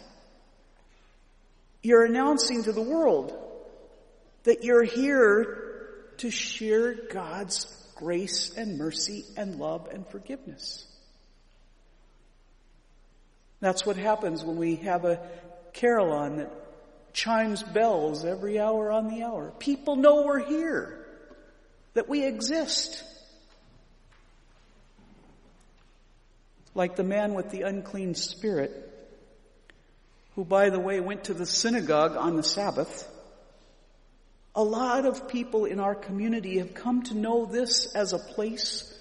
You're 1.83 2.05
announcing 2.05 2.64
to 2.64 2.72
the 2.72 2.83
world 2.83 3.37
that 4.44 4.64
you're 4.64 4.83
here 4.83 5.62
to 6.18 6.31
share 6.31 6.94
God's 6.94 7.66
grace 7.96 8.57
and 8.57 8.79
mercy 8.79 9.25
and 9.37 9.57
love 9.57 9.88
and 9.92 10.07
forgiveness. 10.07 10.87
That's 13.61 13.85
what 13.85 13.96
happens 13.96 14.44
when 14.44 14.57
we 14.57 14.77
have 14.77 15.05
a 15.05 15.20
carillon 15.75 16.38
that 16.38 16.53
chimes 17.12 17.62
bells 17.62 18.25
every 18.25 18.59
hour 18.59 18.92
on 18.92 19.09
the 19.09 19.22
hour. 19.22 19.53
People 19.59 19.96
know 19.96 20.22
we're 20.22 20.44
here, 20.44 21.07
that 21.94 22.09
we 22.09 22.25
exist. 22.25 23.03
Like 26.76 26.94
the 26.94 27.02
man 27.02 27.34
with 27.34 27.50
the 27.50 27.62
unclean 27.62 28.14
spirit, 28.14 28.70
who 30.36 30.44
by 30.44 30.70
the 30.70 30.78
way 30.78 31.00
went 31.00 31.24
to 31.24 31.34
the 31.34 31.46
synagogue 31.46 32.16
on 32.16 32.36
the 32.36 32.44
Sabbath. 32.44 33.12
A 34.54 34.62
lot 34.62 35.04
of 35.04 35.28
people 35.28 35.64
in 35.64 35.80
our 35.80 35.96
community 35.96 36.58
have 36.58 36.74
come 36.74 37.02
to 37.04 37.14
know 37.14 37.46
this 37.46 37.92
as 37.94 38.12
a 38.12 38.18
place 38.18 38.94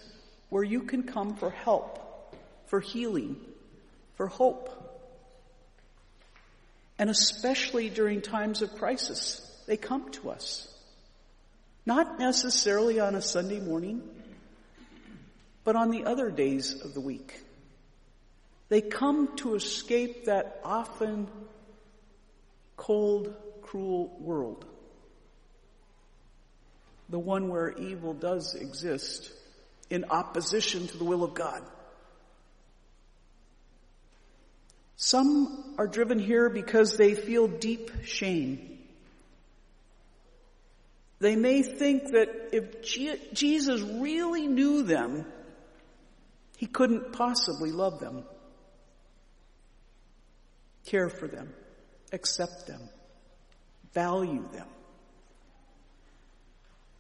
where 0.49 0.63
you 0.63 0.81
can 0.81 1.03
come 1.03 1.35
for 1.35 1.51
help, 1.51 2.33
for 2.65 2.79
healing, 2.79 3.35
for 4.15 4.25
hope 4.27 4.75
and 6.97 7.09
especially 7.09 7.89
during 7.89 8.21
times 8.21 8.61
of 8.61 8.75
crisis, 8.75 9.41
they 9.67 9.77
come 9.77 10.11
to 10.11 10.29
us. 10.29 10.71
Not 11.85 12.19
necessarily 12.19 12.99
on 12.99 13.15
a 13.15 13.21
Sunday 13.21 13.59
morning, 13.59 14.01
but 15.63 15.75
on 15.75 15.91
the 15.91 16.05
other 16.05 16.29
days 16.31 16.81
of 16.81 16.93
the 16.93 17.01
week. 17.01 17.41
They 18.69 18.81
come 18.81 19.35
to 19.37 19.55
escape 19.55 20.25
that 20.25 20.59
often 20.63 21.27
cold, 22.77 23.33
cruel 23.61 24.15
world. 24.19 24.65
The 27.09 27.19
one 27.19 27.49
where 27.49 27.71
evil 27.71 28.13
does 28.13 28.55
exist 28.55 29.31
in 29.89 30.05
opposition 30.05 30.87
to 30.87 30.97
the 30.97 31.03
will 31.03 31.23
of 31.23 31.35
God. 31.35 31.61
Some 34.97 35.75
are 35.77 35.87
driven 35.87 36.19
here 36.19 36.49
because 36.49 36.97
they 36.97 37.13
feel 37.13 37.47
deep 37.47 37.91
shame. 38.05 38.79
They 41.19 41.35
may 41.35 41.61
think 41.61 42.11
that 42.11 42.49
if 42.51 42.81
Jesus 42.81 43.81
really 43.81 44.47
knew 44.47 44.83
them, 44.83 45.25
he 46.57 46.65
couldn't 46.65 47.13
possibly 47.13 47.71
love 47.71 47.99
them, 47.99 48.23
care 50.85 51.09
for 51.09 51.27
them, 51.27 51.53
accept 52.11 52.67
them, 52.67 52.81
value 53.93 54.47
them. 54.53 54.67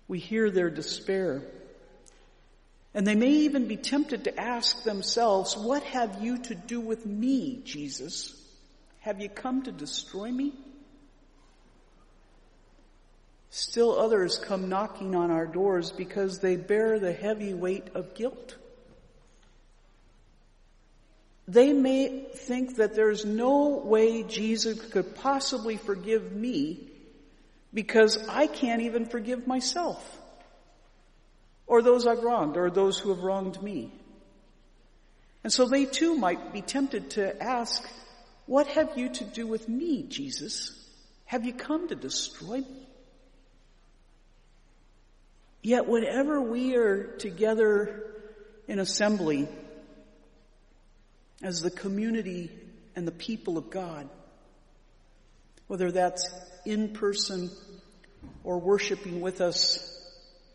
We 0.07 0.19
hear 0.19 0.51
their 0.51 0.69
despair. 0.69 1.43
And 2.93 3.05
they 3.05 3.15
may 3.15 3.31
even 3.31 3.67
be 3.67 3.77
tempted 3.77 4.25
to 4.25 4.39
ask 4.39 4.83
themselves, 4.83 5.57
what 5.57 5.83
have 5.83 6.23
you 6.23 6.37
to 6.43 6.55
do 6.55 6.79
with 6.79 7.05
me, 7.05 7.61
Jesus? 7.65 8.41
Have 9.01 9.21
you 9.21 9.29
come 9.29 9.63
to 9.63 9.71
destroy 9.71 10.31
me? 10.31 10.53
Still 13.49 13.97
others 13.97 14.37
come 14.37 14.69
knocking 14.69 15.15
on 15.15 15.31
our 15.31 15.45
doors 15.45 15.91
because 15.91 16.39
they 16.39 16.55
bear 16.55 16.99
the 16.99 17.13
heavy 17.13 17.53
weight 17.53 17.87
of 17.95 18.13
guilt. 18.13 18.55
They 21.47 21.73
may 21.73 22.25
think 22.33 22.77
that 22.77 22.95
there's 22.95 23.23
no 23.25 23.77
way 23.77 24.23
Jesus 24.23 24.79
could 24.91 25.15
possibly 25.15 25.77
forgive 25.77 26.31
me 26.31 26.89
because 27.73 28.17
I 28.27 28.47
can't 28.47 28.81
even 28.81 29.05
forgive 29.05 29.45
myself 29.45 30.03
or 31.67 31.81
those 31.81 32.05
I've 32.05 32.23
wronged, 32.23 32.57
or 32.57 32.69
those 32.69 32.99
who 32.99 33.09
have 33.09 33.23
wronged 33.23 33.61
me. 33.61 33.91
And 35.43 35.51
so 35.51 35.67
they 35.67 35.85
too 35.85 36.15
might 36.15 36.53
be 36.53 36.61
tempted 36.61 37.11
to 37.11 37.41
ask, 37.41 37.83
what 38.45 38.67
have 38.67 38.97
you 38.97 39.09
to 39.09 39.23
do 39.23 39.47
with 39.47 39.67
me, 39.67 40.03
Jesus? 40.03 40.71
Have 41.25 41.45
you 41.45 41.53
come 41.53 41.87
to 41.89 41.95
destroy 41.95 42.57
me? 42.57 42.87
Yet 45.63 45.87
whenever 45.87 46.39
we 46.39 46.75
are 46.75 47.03
together 47.03 48.03
in 48.67 48.77
assembly 48.77 49.47
as 51.41 51.61
the 51.61 51.71
community 51.71 52.51
and 52.95 53.07
the 53.07 53.11
people 53.11 53.57
of 53.57 53.69
God, 53.69 54.09
whether 55.67 55.91
that's 55.91 56.27
in 56.65 56.93
person 56.93 57.49
or 58.43 58.59
worshiping 58.59 59.21
with 59.21 59.41
us 59.41 59.91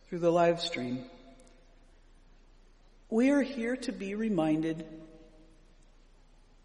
through 0.09 0.21
the 0.21 0.31
live 0.31 0.61
stream. 0.61 1.05
We 3.09 3.31
are 3.31 3.43
here 3.43 3.77
to 3.77 3.93
be 3.93 4.15
reminded 4.15 4.87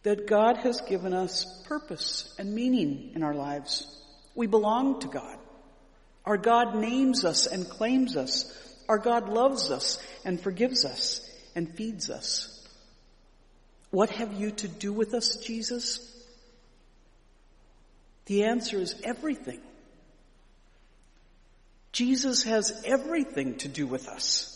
that 0.03 0.27
God 0.27 0.57
has 0.57 0.81
given 0.81 1.13
us 1.13 1.45
purpose 1.67 2.33
and 2.37 2.53
meaning 2.53 3.11
in 3.15 3.23
our 3.23 3.33
lives. 3.33 3.87
We 4.35 4.45
belong 4.45 4.99
to 5.01 5.07
God. 5.07 5.37
Our 6.25 6.37
God 6.37 6.75
names 6.75 7.25
us 7.25 7.47
and 7.47 7.67
claims 7.67 8.15
us. 8.15 8.51
Our 8.87 8.99
God 8.99 9.29
loves 9.29 9.71
us 9.71 9.97
and 10.23 10.39
forgives 10.39 10.85
us 10.85 11.27
and 11.55 11.73
feeds 11.75 12.11
us. 12.11 12.54
What 13.95 14.09
have 14.09 14.33
you 14.33 14.51
to 14.51 14.67
do 14.67 14.91
with 14.91 15.13
us, 15.13 15.37
Jesus? 15.37 16.01
The 18.25 18.43
answer 18.43 18.77
is 18.77 18.93
everything. 19.05 19.61
Jesus 21.93 22.43
has 22.43 22.81
everything 22.83 23.55
to 23.59 23.69
do 23.69 23.87
with 23.87 24.09
us. 24.09 24.51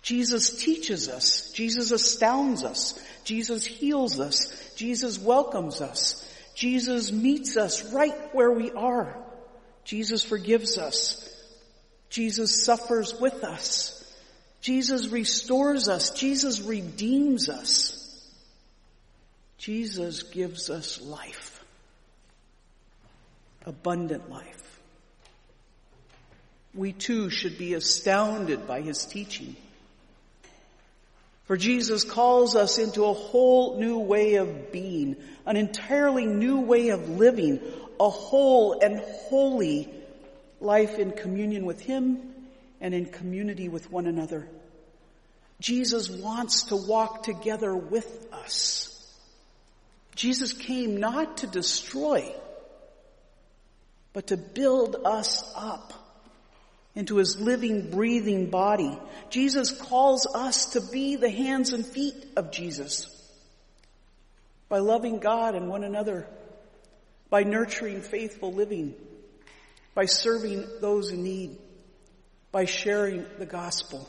Jesus 0.00 0.56
teaches 0.56 1.10
us. 1.10 1.52
Jesus 1.52 1.90
astounds 1.90 2.64
us. 2.64 2.98
Jesus 3.24 3.66
heals 3.66 4.18
us. 4.18 4.72
Jesus 4.74 5.18
welcomes 5.18 5.82
us. 5.82 6.26
Jesus 6.54 7.12
meets 7.12 7.58
us 7.58 7.92
right 7.92 8.34
where 8.34 8.52
we 8.52 8.70
are. 8.70 9.14
Jesus 9.84 10.24
forgives 10.24 10.78
us. 10.78 11.28
Jesus 12.08 12.64
suffers 12.64 13.20
with 13.20 13.44
us. 13.44 14.02
Jesus 14.62 15.08
restores 15.08 15.90
us. 15.90 16.12
Jesus 16.12 16.62
redeems 16.62 17.50
us. 17.50 17.98
Jesus 19.62 20.24
gives 20.24 20.68
us 20.70 21.00
life. 21.00 21.64
Abundant 23.64 24.28
life 24.28 24.62
we 26.74 26.92
too 26.92 27.28
should 27.30 27.58
be 27.58 27.74
astounded 27.74 28.66
by 28.66 28.80
his 28.80 29.04
teaching. 29.04 29.56
For 31.44 31.56
Jesus 31.56 32.04
calls 32.04 32.56
us 32.56 32.78
into 32.78 33.04
a 33.04 33.12
whole 33.12 33.78
new 33.78 33.98
way 33.98 34.36
of 34.36 34.72
being, 34.72 35.16
an 35.44 35.56
entirely 35.56 36.24
new 36.24 36.60
way 36.60 36.90
of 36.90 37.08
living, 37.08 37.60
a 38.00 38.08
whole 38.08 38.80
and 38.80 39.00
holy 39.00 39.92
life 40.60 40.98
in 40.98 41.10
communion 41.10 41.66
with 41.66 41.80
him 41.80 42.18
and 42.80 42.94
in 42.94 43.06
community 43.06 43.68
with 43.68 43.90
one 43.90 44.06
another. 44.06 44.48
Jesus 45.60 46.08
wants 46.08 46.64
to 46.64 46.76
walk 46.76 47.22
together 47.24 47.74
with 47.76 48.26
us. 48.32 48.91
Jesus 50.14 50.52
came 50.52 50.98
not 50.98 51.38
to 51.38 51.46
destroy, 51.46 52.30
but 54.12 54.26
to 54.26 54.36
build 54.36 54.96
us 55.04 55.42
up 55.56 55.92
into 56.94 57.16
his 57.16 57.40
living, 57.40 57.90
breathing 57.90 58.50
body. 58.50 58.98
Jesus 59.30 59.72
calls 59.72 60.26
us 60.26 60.72
to 60.72 60.82
be 60.82 61.16
the 61.16 61.30
hands 61.30 61.72
and 61.72 61.86
feet 61.86 62.14
of 62.36 62.50
Jesus. 62.50 63.08
by 64.72 64.78
loving 64.78 65.18
God 65.18 65.54
and 65.54 65.68
one 65.68 65.84
another, 65.84 66.26
by 67.28 67.42
nurturing 67.42 68.00
faithful 68.00 68.54
living, 68.54 68.94
by 69.94 70.06
serving 70.06 70.66
those 70.80 71.12
in 71.12 71.22
need, 71.22 71.58
by 72.52 72.64
sharing 72.64 73.26
the 73.38 73.44
gospel. 73.44 74.08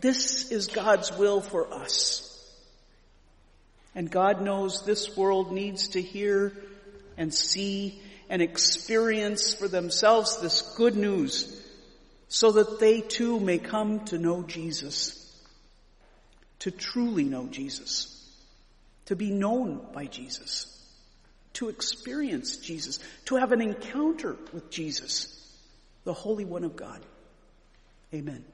This 0.00 0.52
is 0.52 0.68
God's 0.68 1.10
will 1.10 1.40
for 1.40 1.74
us. 1.74 2.35
And 3.96 4.10
God 4.10 4.42
knows 4.42 4.84
this 4.84 5.16
world 5.16 5.50
needs 5.50 5.88
to 5.88 6.02
hear 6.02 6.52
and 7.16 7.32
see 7.32 8.00
and 8.28 8.42
experience 8.42 9.54
for 9.54 9.68
themselves 9.68 10.38
this 10.38 10.74
good 10.76 10.96
news 10.96 11.64
so 12.28 12.52
that 12.52 12.78
they 12.78 13.00
too 13.00 13.40
may 13.40 13.56
come 13.56 14.04
to 14.06 14.18
know 14.18 14.42
Jesus, 14.42 15.22
to 16.58 16.70
truly 16.70 17.24
know 17.24 17.46
Jesus, 17.46 18.12
to 19.06 19.16
be 19.16 19.30
known 19.30 19.80
by 19.94 20.04
Jesus, 20.04 20.66
to 21.54 21.70
experience 21.70 22.58
Jesus, 22.58 22.98
to 23.24 23.36
have 23.36 23.52
an 23.52 23.62
encounter 23.62 24.36
with 24.52 24.70
Jesus, 24.70 25.32
the 26.04 26.12
Holy 26.12 26.44
One 26.44 26.64
of 26.64 26.76
God. 26.76 27.00
Amen. 28.12 28.44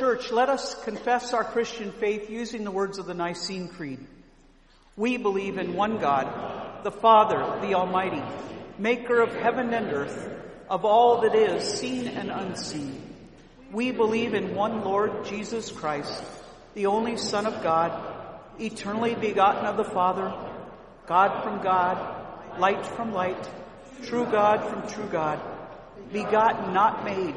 Church, 0.00 0.32
let 0.32 0.48
us 0.48 0.82
confess 0.84 1.34
our 1.34 1.44
Christian 1.44 1.92
faith 1.92 2.30
using 2.30 2.64
the 2.64 2.70
words 2.70 2.96
of 2.96 3.04
the 3.04 3.12
Nicene 3.12 3.68
Creed. 3.68 3.98
We 4.96 5.18
believe 5.18 5.58
in 5.58 5.74
one 5.74 5.98
God, 5.98 6.82
the 6.84 6.90
Father, 6.90 7.60
the 7.60 7.74
Almighty, 7.74 8.22
maker 8.78 9.20
of 9.20 9.34
heaven 9.34 9.74
and 9.74 9.92
earth, 9.92 10.30
of 10.70 10.86
all 10.86 11.20
that 11.20 11.34
is 11.34 11.62
seen 11.62 12.08
and 12.08 12.30
unseen. 12.30 12.98
We 13.72 13.90
believe 13.92 14.32
in 14.32 14.54
one 14.54 14.84
Lord 14.84 15.26
Jesus 15.26 15.70
Christ, 15.70 16.24
the 16.72 16.86
only 16.86 17.18
Son 17.18 17.44
of 17.44 17.62
God, 17.62 17.92
eternally 18.58 19.14
begotten 19.14 19.66
of 19.66 19.76
the 19.76 19.84
Father, 19.84 20.32
God 21.08 21.42
from 21.44 21.62
God, 21.62 22.58
light 22.58 22.86
from 22.86 23.12
light, 23.12 23.50
true 24.04 24.24
God 24.24 24.66
from 24.66 24.90
true 24.90 25.10
God, 25.12 25.38
begotten, 26.10 26.72
not 26.72 27.04
made, 27.04 27.34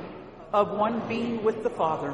of 0.54 0.72
one 0.72 1.06
being 1.10 1.44
with 1.44 1.62
the 1.62 1.70
Father, 1.70 2.14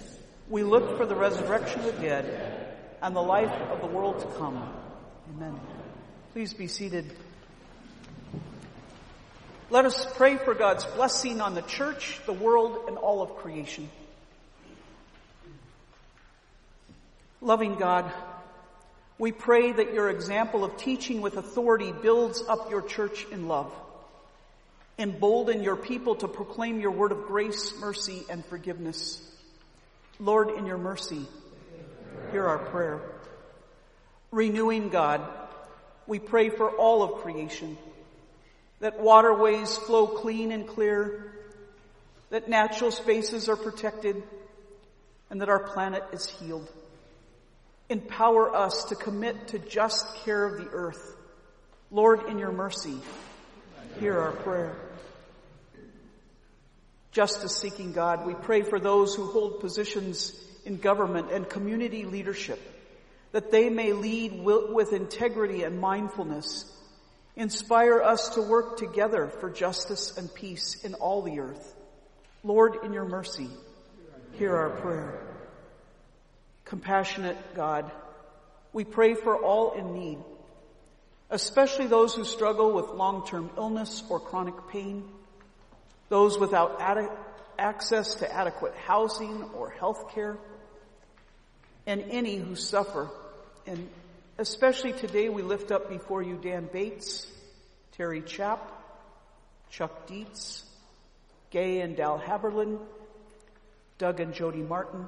we 0.51 0.63
look 0.63 0.97
for 0.97 1.05
the 1.05 1.15
resurrection 1.15 1.79
of 1.79 1.95
the 1.95 2.01
dead 2.01 2.75
and 3.01 3.15
the 3.15 3.21
life 3.21 3.53
of 3.71 3.79
the 3.79 3.87
world 3.87 4.19
to 4.19 4.27
come. 4.37 4.61
Amen. 5.33 5.57
Please 6.33 6.53
be 6.53 6.67
seated. 6.67 7.09
Let 9.69 9.85
us 9.85 10.05
pray 10.15 10.35
for 10.35 10.53
God's 10.53 10.83
blessing 10.83 11.39
on 11.39 11.55
the 11.55 11.61
church, 11.61 12.19
the 12.25 12.33
world, 12.33 12.89
and 12.89 12.97
all 12.97 13.21
of 13.21 13.37
creation. 13.37 13.89
Loving 17.39 17.75
God, 17.75 18.11
We 19.21 19.31
pray 19.31 19.71
that 19.71 19.93
your 19.93 20.09
example 20.09 20.63
of 20.63 20.77
teaching 20.77 21.21
with 21.21 21.37
authority 21.37 21.91
builds 21.91 22.41
up 22.49 22.71
your 22.71 22.81
church 22.81 23.27
in 23.31 23.47
love. 23.47 23.71
Embolden 24.97 25.61
your 25.61 25.75
people 25.75 26.15
to 26.15 26.27
proclaim 26.27 26.79
your 26.79 26.89
word 26.89 27.11
of 27.11 27.27
grace, 27.27 27.71
mercy, 27.79 28.23
and 28.31 28.43
forgiveness. 28.43 29.21
Lord, 30.21 30.51
in 30.51 30.67
your 30.67 30.77
mercy, 30.77 31.25
hear 32.31 32.45
our 32.45 32.59
prayer. 32.59 33.01
Renewing 34.29 34.89
God, 34.89 35.27
we 36.05 36.19
pray 36.19 36.49
for 36.49 36.69
all 36.69 37.01
of 37.01 37.23
creation, 37.23 37.75
that 38.81 38.99
waterways 38.99 39.75
flow 39.79 40.05
clean 40.05 40.51
and 40.51 40.67
clear, 40.67 41.33
that 42.29 42.47
natural 42.47 42.91
spaces 42.91 43.49
are 43.49 43.55
protected, 43.55 44.21
and 45.31 45.41
that 45.41 45.49
our 45.49 45.63
planet 45.73 46.03
is 46.13 46.27
healed. 46.27 46.69
Empower 47.89 48.55
us 48.55 48.83
to 48.89 48.95
commit 48.95 49.47
to 49.47 49.59
just 49.59 50.17
care 50.17 50.45
of 50.45 50.63
the 50.63 50.69
earth. 50.69 51.15
Lord, 51.89 52.27
in 52.29 52.37
your 52.37 52.51
mercy, 52.51 52.99
hear 53.99 54.19
our 54.19 54.33
prayer. 54.33 54.75
Justice 57.11 57.57
seeking 57.57 57.91
God, 57.91 58.25
we 58.25 58.33
pray 58.33 58.61
for 58.61 58.79
those 58.79 59.15
who 59.15 59.25
hold 59.25 59.59
positions 59.59 60.33
in 60.65 60.77
government 60.77 61.31
and 61.31 61.49
community 61.49 62.05
leadership, 62.05 62.59
that 63.33 63.51
they 63.51 63.69
may 63.69 63.93
lead 63.93 64.41
with 64.43 64.93
integrity 64.93 65.63
and 65.63 65.79
mindfulness. 65.79 66.65
Inspire 67.35 68.01
us 68.01 68.29
to 68.35 68.41
work 68.41 68.77
together 68.77 69.27
for 69.27 69.49
justice 69.49 70.17
and 70.17 70.33
peace 70.33 70.83
in 70.83 70.93
all 70.93 71.21
the 71.21 71.39
earth. 71.39 71.75
Lord, 72.43 72.77
in 72.83 72.93
your 72.93 73.05
mercy, 73.05 73.49
hear 74.33 74.55
our 74.55 74.69
prayer. 74.69 75.27
Compassionate 76.65 77.37
God, 77.55 77.91
we 78.71 78.85
pray 78.85 79.15
for 79.15 79.35
all 79.35 79.73
in 79.73 79.93
need, 79.93 80.17
especially 81.29 81.87
those 81.87 82.15
who 82.15 82.23
struggle 82.23 82.71
with 82.71 82.87
long-term 82.89 83.49
illness 83.57 84.03
or 84.09 84.19
chronic 84.19 84.55
pain, 84.69 85.03
those 86.11 86.37
without 86.37 86.81
access 87.57 88.15
to 88.15 88.29
adequate 88.29 88.75
housing 88.75 89.43
or 89.55 89.69
health 89.69 90.13
care, 90.13 90.37
and 91.87 92.03
any 92.09 92.35
who 92.35 92.53
suffer. 92.53 93.09
And 93.65 93.89
especially 94.37 94.91
today 94.91 95.29
we 95.29 95.41
lift 95.41 95.71
up 95.71 95.89
before 95.89 96.21
you 96.21 96.35
Dan 96.35 96.67
Bates, 96.71 97.25
Terry 97.93 98.21
Chapp, 98.21 98.59
Chuck 99.69 100.05
Dietz, 100.05 100.65
Gay 101.49 101.79
and 101.79 101.95
Dal 101.95 102.19
Haberlin, 102.19 102.77
Doug 103.97 104.19
and 104.19 104.33
Jody 104.33 104.63
Martin, 104.63 105.05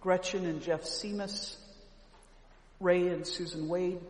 Gretchen 0.00 0.46
and 0.46 0.62
Jeff 0.62 0.84
Seamus, 0.84 1.54
Ray 2.80 3.08
and 3.08 3.26
Susan 3.26 3.68
Wade, 3.68 4.00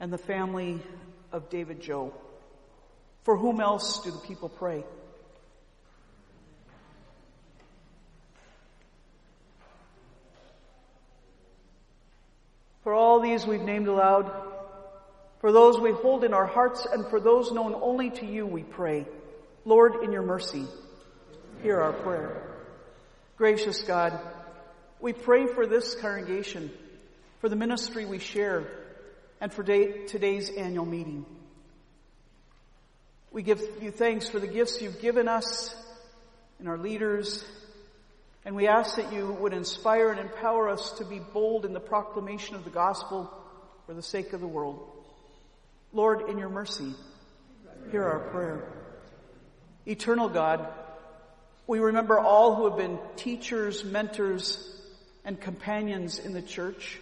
and 0.00 0.12
the 0.12 0.18
family 0.18 0.80
of 1.30 1.50
David 1.50 1.80
Joe. 1.80 2.12
For 3.26 3.36
whom 3.36 3.60
else 3.60 4.04
do 4.04 4.12
the 4.12 4.18
people 4.18 4.48
pray? 4.48 4.84
For 12.84 12.94
all 12.94 13.18
these 13.18 13.44
we've 13.44 13.60
named 13.60 13.88
aloud, 13.88 14.30
for 15.40 15.50
those 15.50 15.80
we 15.80 15.90
hold 15.90 16.22
in 16.22 16.34
our 16.34 16.46
hearts, 16.46 16.86
and 16.86 17.04
for 17.08 17.18
those 17.18 17.50
known 17.50 17.74
only 17.74 18.10
to 18.10 18.24
you, 18.24 18.46
we 18.46 18.62
pray. 18.62 19.06
Lord, 19.64 20.04
in 20.04 20.12
your 20.12 20.22
mercy, 20.22 20.64
hear 21.64 21.80
our 21.80 21.94
prayer. 21.94 22.60
Gracious 23.36 23.82
God, 23.82 24.16
we 25.00 25.12
pray 25.12 25.48
for 25.48 25.66
this 25.66 25.96
congregation, 25.96 26.70
for 27.40 27.48
the 27.48 27.56
ministry 27.56 28.06
we 28.06 28.20
share, 28.20 28.68
and 29.40 29.52
for 29.52 29.64
day, 29.64 30.06
today's 30.06 30.48
annual 30.48 30.86
meeting. 30.86 31.26
We 33.32 33.42
give 33.42 33.60
you 33.82 33.90
thanks 33.90 34.28
for 34.28 34.38
the 34.38 34.46
gifts 34.46 34.80
you've 34.80 35.00
given 35.00 35.28
us 35.28 35.74
and 36.58 36.68
our 36.68 36.78
leaders, 36.78 37.44
and 38.44 38.54
we 38.54 38.68
ask 38.68 38.96
that 38.96 39.12
you 39.12 39.32
would 39.40 39.52
inspire 39.52 40.10
and 40.10 40.20
empower 40.20 40.68
us 40.68 40.92
to 40.98 41.04
be 41.04 41.18
bold 41.18 41.64
in 41.64 41.72
the 41.72 41.80
proclamation 41.80 42.54
of 42.54 42.64
the 42.64 42.70
gospel 42.70 43.30
for 43.86 43.94
the 43.94 44.02
sake 44.02 44.32
of 44.32 44.40
the 44.40 44.46
world. 44.46 44.88
Lord, 45.92 46.28
in 46.30 46.38
your 46.38 46.48
mercy, 46.48 46.94
hear 47.90 48.04
our 48.04 48.30
prayer. 48.30 48.72
Eternal 49.86 50.28
God, 50.28 50.66
we 51.66 51.78
remember 51.78 52.18
all 52.18 52.54
who 52.54 52.68
have 52.68 52.76
been 52.76 52.98
teachers, 53.16 53.84
mentors, 53.84 54.72
and 55.24 55.40
companions 55.40 56.18
in 56.18 56.32
the 56.32 56.42
church 56.42 56.98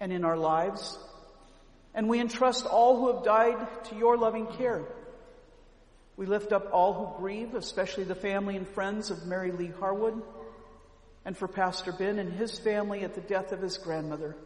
and 0.00 0.12
in 0.12 0.24
our 0.24 0.36
lives. 0.36 0.98
And 1.94 2.08
we 2.08 2.20
entrust 2.20 2.64
all 2.64 2.98
who 2.98 3.14
have 3.14 3.24
died 3.24 3.84
to 3.84 3.96
your 3.96 4.16
loving 4.16 4.46
care. 4.46 4.82
We 6.16 6.26
lift 6.26 6.52
up 6.52 6.70
all 6.72 6.92
who 6.92 7.18
grieve, 7.18 7.54
especially 7.54 8.04
the 8.04 8.14
family 8.14 8.56
and 8.56 8.68
friends 8.68 9.10
of 9.10 9.26
Mary 9.26 9.52
Lee 9.52 9.72
Harwood, 9.78 10.22
and 11.24 11.36
for 11.36 11.48
Pastor 11.48 11.92
Ben 11.92 12.18
and 12.18 12.32
his 12.32 12.58
family 12.58 13.02
at 13.02 13.14
the 13.14 13.20
death 13.20 13.52
of 13.52 13.62
his 13.62 13.78
grandmother. 13.78 14.36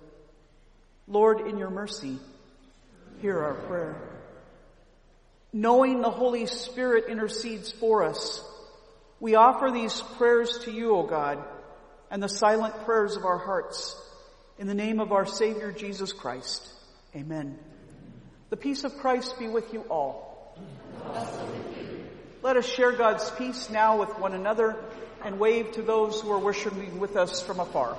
Lord, 1.09 1.41
in 1.47 1.59
your 1.59 1.71
mercy, 1.71 2.19
hear 3.21 3.39
our 3.39 3.55
prayer 3.55 4.17
knowing 5.57 6.03
the 6.03 6.11
Holy 6.11 6.45
Spirit 6.45 7.07
intercedes 7.09 7.73
for 7.73 8.05
us. 8.05 8.45
We 9.21 9.37
offer 9.37 9.71
these 9.71 10.03
prayers 10.19 10.59
to 10.65 10.71
you, 10.71 10.95
O 10.95 11.03
God, 11.05 11.43
and 12.11 12.23
the 12.23 12.29
silent 12.29 12.85
prayers 12.85 13.17
of 13.17 13.25
our 13.25 13.39
hearts. 13.39 13.99
In 14.59 14.67
the 14.67 14.75
name 14.75 15.01
of 15.01 15.13
our 15.13 15.25
Savior 15.25 15.73
Jesus 15.73 16.13
Christ. 16.13 16.69
Amen. 17.15 17.59
The 18.51 18.59
peace 18.59 18.85
of 18.85 18.99
Christ 18.99 19.39
be 19.39 19.49
with 19.49 19.73
you 19.73 19.81
all. 19.89 20.55
Let 22.43 22.57
us 22.57 22.67
share 22.67 22.93
God's 22.93 23.29
peace 23.33 23.71
now 23.71 23.99
with 23.99 24.19
one 24.19 24.33
another 24.33 24.77
and 25.25 25.39
wave 25.39 25.73
to 25.73 25.83
those 25.83 26.21
who 26.21 26.31
are 26.31 26.39
worshiping 26.39 27.01
with 27.01 27.17
us 27.17 27.43
from 27.43 27.61
afar. 27.61 27.97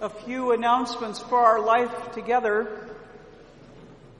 a 0.00 0.10
announcements 0.52 1.18
for 1.18 1.38
our 1.38 1.60
life 1.60 2.12
together. 2.12 2.88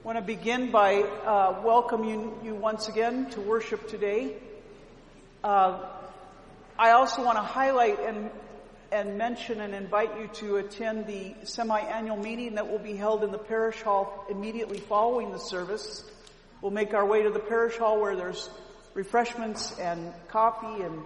I 0.03 0.07
want 0.07 0.17
to 0.17 0.23
begin 0.23 0.71
by 0.71 1.01
uh, 1.01 1.61
welcoming 1.63 2.33
you 2.43 2.55
once 2.55 2.87
again 2.87 3.29
to 3.31 3.41
worship 3.41 3.87
today. 3.87 4.35
Uh, 5.43 5.79
I 6.77 6.91
also 6.91 7.23
want 7.23 7.37
to 7.37 7.43
highlight 7.43 7.99
and 7.99 8.29
and 8.91 9.17
mention 9.17 9.61
and 9.61 9.75
invite 9.75 10.19
you 10.19 10.27
to 10.27 10.57
attend 10.57 11.05
the 11.05 11.35
semi-annual 11.43 12.17
meeting 12.17 12.55
that 12.55 12.69
will 12.69 12.79
be 12.79 12.95
held 12.95 13.23
in 13.23 13.31
the 13.31 13.37
parish 13.37 13.81
hall 13.81 14.25
immediately 14.29 14.79
following 14.79 15.31
the 15.31 15.37
service. 15.37 16.03
We'll 16.61 16.71
make 16.71 16.95
our 16.95 17.05
way 17.05 17.21
to 17.23 17.29
the 17.29 17.39
parish 17.39 17.77
hall 17.77 18.01
where 18.01 18.15
there's 18.15 18.49
refreshments 18.95 19.77
and 19.79 20.11
coffee 20.27 20.81
and 20.83 21.03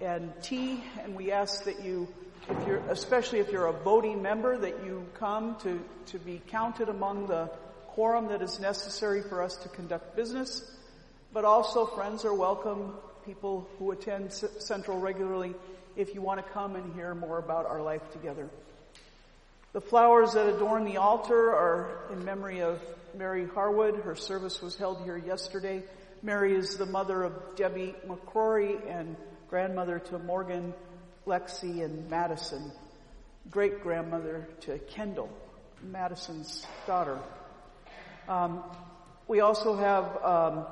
and 0.00 0.32
tea, 0.42 0.82
and 1.02 1.14
we 1.14 1.30
ask 1.30 1.64
that 1.64 1.84
you 1.84 2.08
if 2.48 2.66
you're, 2.66 2.78
especially 2.88 3.40
if 3.40 3.50
you're 3.50 3.66
a 3.66 3.72
voting 3.72 4.22
member, 4.22 4.56
that 4.56 4.84
you 4.84 5.06
come 5.14 5.56
to, 5.60 5.80
to 6.06 6.18
be 6.18 6.40
counted 6.48 6.88
among 6.88 7.26
the 7.26 7.50
quorum 7.88 8.28
that 8.28 8.42
is 8.42 8.60
necessary 8.60 9.22
for 9.22 9.42
us 9.42 9.56
to 9.56 9.68
conduct 9.68 10.16
business. 10.16 10.70
But 11.32 11.44
also 11.44 11.86
friends 11.86 12.24
are 12.24 12.34
welcome, 12.34 12.94
people 13.24 13.68
who 13.78 13.90
attend 13.90 14.32
C- 14.32 14.48
Central 14.58 14.98
regularly, 14.98 15.54
if 15.96 16.14
you 16.14 16.22
want 16.22 16.44
to 16.44 16.52
come 16.52 16.76
and 16.76 16.94
hear 16.94 17.14
more 17.14 17.38
about 17.38 17.66
our 17.66 17.82
life 17.82 18.02
together. 18.12 18.48
The 19.72 19.80
flowers 19.80 20.32
that 20.32 20.48
adorn 20.48 20.84
the 20.84 20.96
altar 20.96 21.54
are 21.54 22.08
in 22.12 22.24
memory 22.24 22.60
of 22.60 22.80
Mary 23.16 23.46
Harwood. 23.46 23.96
Her 23.96 24.16
service 24.16 24.60
was 24.60 24.74
held 24.74 25.04
here 25.04 25.16
yesterday. 25.16 25.84
Mary 26.22 26.56
is 26.56 26.76
the 26.76 26.86
mother 26.86 27.22
of 27.22 27.32
Debbie 27.54 27.94
McCrory 28.06 28.80
and 28.88 29.16
grandmother 29.48 29.98
to 29.98 30.18
Morgan 30.18 30.74
Lexi 31.26 31.84
and 31.84 32.08
Madison, 32.10 32.72
great 33.50 33.82
grandmother 33.82 34.48
to 34.62 34.78
Kendall, 34.78 35.30
Madison's 35.82 36.66
daughter. 36.86 37.18
Um, 38.28 38.62
We 39.28 39.38
also 39.38 39.76
have 39.76 40.24
um, 40.24 40.66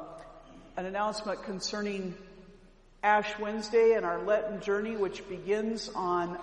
an 0.77 0.85
announcement 0.85 1.45
concerning 1.45 2.15
Ash 3.05 3.39
Wednesday 3.39 3.93
and 3.93 4.05
our 4.05 4.21
Lenten 4.21 4.61
journey, 4.61 4.97
which 4.97 5.29
begins 5.29 5.89
on 5.95 6.37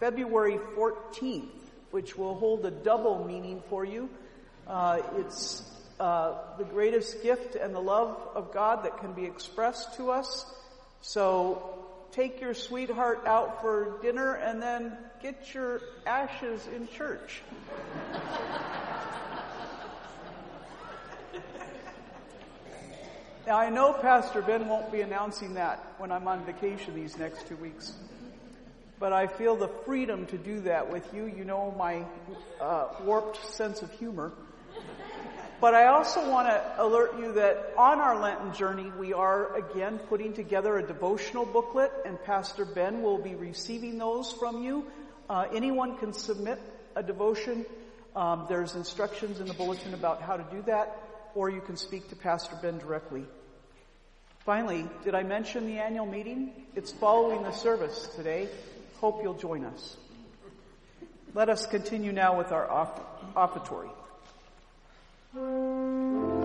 February 0.00 0.58
14th, 0.74 1.50
which 1.90 2.16
will 2.16 2.34
hold 2.36 2.64
a 2.64 2.70
double 2.70 3.24
meaning 3.26 3.62
for 3.68 3.84
you. 3.84 4.08
Uh, 4.66 5.02
it's 5.16 5.62
uh, 6.00 6.38
the 6.56 6.64
greatest 6.64 7.22
gift 7.22 7.54
and 7.54 7.74
the 7.74 7.80
love 7.80 8.16
of 8.34 8.54
God 8.54 8.84
that 8.84 8.96
can 8.96 9.12
be 9.12 9.26
expressed 9.26 9.96
to 9.96 10.10
us. 10.10 10.46
So 11.02 11.77
take 12.12 12.40
your 12.40 12.54
sweetheart 12.54 13.26
out 13.26 13.60
for 13.60 13.98
dinner 14.02 14.34
and 14.34 14.62
then 14.62 14.96
get 15.22 15.54
your 15.54 15.80
ashes 16.06 16.66
in 16.74 16.88
church. 16.88 17.42
now 23.46 23.58
I 23.58 23.70
know 23.70 23.92
Pastor 23.92 24.42
Ben 24.42 24.68
won't 24.68 24.90
be 24.92 25.00
announcing 25.00 25.54
that 25.54 25.94
when 25.98 26.12
I'm 26.12 26.28
on 26.28 26.44
vacation 26.44 26.94
these 26.94 27.18
next 27.18 27.48
two 27.48 27.56
weeks. 27.56 27.92
But 29.00 29.12
I 29.12 29.26
feel 29.28 29.54
the 29.54 29.68
freedom 29.86 30.26
to 30.26 30.38
do 30.38 30.60
that 30.62 30.90
with 30.92 31.14
you. 31.14 31.26
You 31.26 31.44
know 31.44 31.72
my 31.78 32.04
uh, 32.60 32.88
warped 33.04 33.54
sense 33.54 33.82
of 33.82 33.92
humor. 33.92 34.32
But 35.60 35.74
I 35.74 35.86
also 35.86 36.30
want 36.30 36.46
to 36.46 36.74
alert 36.78 37.18
you 37.18 37.32
that 37.32 37.72
on 37.76 37.98
our 37.98 38.20
Lenten 38.20 38.54
journey, 38.54 38.92
we 38.96 39.12
are 39.12 39.56
again 39.56 39.98
putting 39.98 40.32
together 40.32 40.78
a 40.78 40.86
devotional 40.86 41.44
booklet, 41.44 41.90
and 42.06 42.22
Pastor 42.22 42.64
Ben 42.64 43.02
will 43.02 43.18
be 43.18 43.34
receiving 43.34 43.98
those 43.98 44.30
from 44.30 44.62
you. 44.62 44.86
Uh, 45.28 45.46
anyone 45.52 45.98
can 45.98 46.12
submit 46.12 46.60
a 46.94 47.02
devotion. 47.02 47.66
Um, 48.14 48.46
there's 48.48 48.76
instructions 48.76 49.40
in 49.40 49.46
the 49.46 49.54
bulletin 49.54 49.94
about 49.94 50.22
how 50.22 50.36
to 50.36 50.44
do 50.54 50.62
that, 50.66 50.96
or 51.34 51.50
you 51.50 51.60
can 51.60 51.76
speak 51.76 52.08
to 52.10 52.16
Pastor 52.16 52.54
Ben 52.62 52.78
directly. 52.78 53.24
Finally, 54.44 54.88
did 55.02 55.16
I 55.16 55.24
mention 55.24 55.66
the 55.66 55.80
annual 55.80 56.06
meeting? 56.06 56.52
It's 56.76 56.92
following 56.92 57.42
the 57.42 57.52
service 57.52 58.08
today. 58.14 58.48
Hope 59.00 59.24
you'll 59.24 59.34
join 59.34 59.64
us. 59.64 59.96
Let 61.34 61.48
us 61.48 61.66
continue 61.66 62.12
now 62.12 62.38
with 62.38 62.52
our 62.52 62.68
offertory. 63.34 63.90
Thank 65.34 65.42
you. 65.42 66.37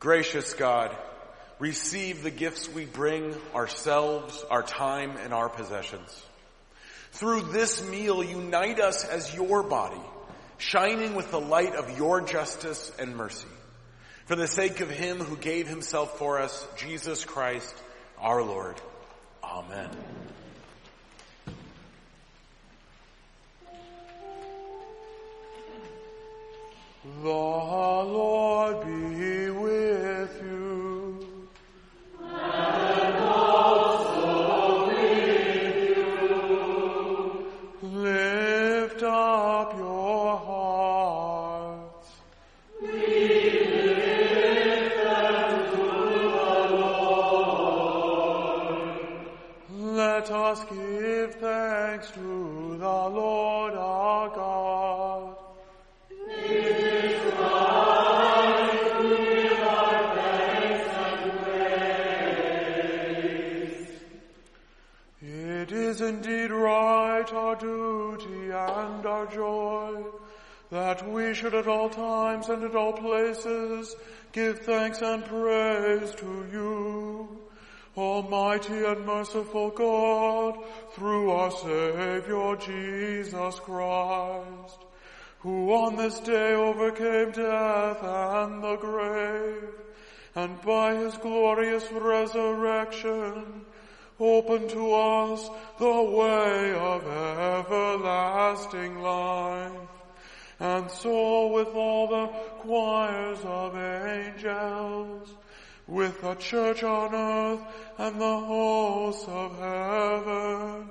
Gracious 0.00 0.54
God, 0.54 0.96
receive 1.58 2.22
the 2.22 2.30
gifts 2.30 2.68
we 2.68 2.84
bring 2.84 3.34
ourselves, 3.54 4.44
our 4.50 4.62
time, 4.62 5.16
and 5.16 5.32
our 5.32 5.48
possessions. 5.48 6.10
Through 7.12 7.52
this 7.52 7.88
meal, 7.88 8.24
unite 8.24 8.80
us 8.80 9.04
as 9.04 9.34
your 9.34 9.62
body, 9.62 10.00
shining 10.58 11.14
with 11.14 11.30
the 11.30 11.40
light 11.40 11.74
of 11.76 11.98
your 11.98 12.20
justice 12.20 12.90
and 12.98 13.16
mercy. 13.16 13.46
For 14.26 14.34
the 14.34 14.48
sake 14.48 14.80
of 14.80 14.90
him 14.90 15.18
who 15.18 15.36
gave 15.36 15.68
himself 15.68 16.18
for 16.18 16.40
us, 16.40 16.66
Jesus 16.76 17.24
Christ, 17.24 17.74
our 18.18 18.42
Lord. 18.42 18.80
Amen. 19.44 19.90
The 27.04 27.10
Lord 27.28 28.86
be 28.86 29.50
with 29.50 30.40
you. 30.40 31.26
And 32.20 33.16
also 33.24 34.86
with 34.86 35.76
you. 35.88 37.48
Lift 37.82 39.02
up 39.02 39.76
your 39.76 40.36
hearts. 40.36 42.08
We 42.80 42.88
lift 43.66 44.96
them 45.02 45.70
to 45.72 45.82
the 46.38 46.54
Lord. 46.70 47.98
Let 49.72 50.30
us 50.30 50.64
give 50.70 51.34
thanks 51.34 52.12
to 52.12 52.76
the 52.78 52.86
Lord 52.86 53.61
our 67.52 67.58
duty 67.58 68.50
and 68.50 69.04
our 69.04 69.26
joy, 69.26 70.02
that 70.70 71.06
we 71.10 71.34
should 71.34 71.54
at 71.54 71.68
all 71.68 71.90
times 71.90 72.48
and 72.48 72.64
at 72.64 72.74
all 72.74 72.94
places 72.94 73.94
give 74.32 74.60
thanks 74.60 75.02
and 75.02 75.22
praise 75.26 76.14
to 76.14 76.46
you, 76.50 77.28
Almighty 77.94 78.84
and 78.86 79.04
merciful 79.04 79.68
God, 79.70 80.64
through 80.92 81.30
our 81.30 81.50
Savior 81.50 82.56
Jesus 82.56 83.58
Christ, 83.60 84.78
who 85.40 85.72
on 85.74 85.96
this 85.96 86.20
day 86.20 86.54
overcame 86.54 87.32
death 87.32 88.02
and 88.02 88.62
the 88.62 88.76
grave, 88.76 89.68
and 90.34 90.62
by 90.62 90.94
his 90.94 91.14
glorious 91.18 91.84
resurrection, 91.92 93.66
open 94.20 94.68
to 94.68 94.92
us 94.92 95.48
the 95.78 96.02
way 96.02 96.74
of 96.74 97.02
everlasting 97.06 99.00
life. 99.00 99.72
And 100.60 100.90
so 100.90 101.48
with 101.48 101.68
all 101.74 102.06
the 102.06 102.26
choirs 102.60 103.38
of 103.44 103.76
angels, 103.76 105.34
with 105.86 106.20
the 106.22 106.34
church 106.36 106.82
on 106.84 107.14
earth 107.14 107.60
and 107.98 108.20
the 108.20 108.38
hosts 108.40 109.26
of 109.28 109.58
heaven, 109.58 110.88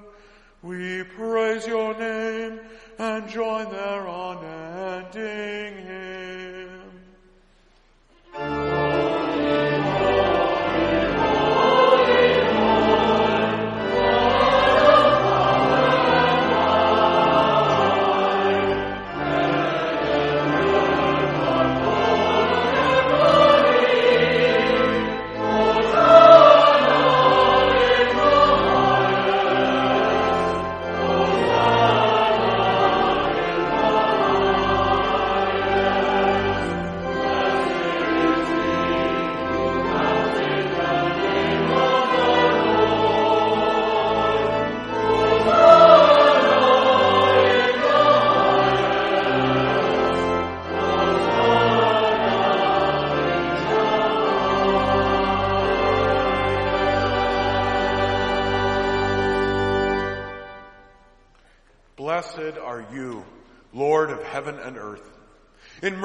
we 0.62 1.04
praise 1.04 1.66
your 1.66 1.98
name 1.98 2.60
and 3.00 3.30
join 3.30 3.72
their 3.72 4.06
unending 4.06 5.86
hymn. 5.86 6.21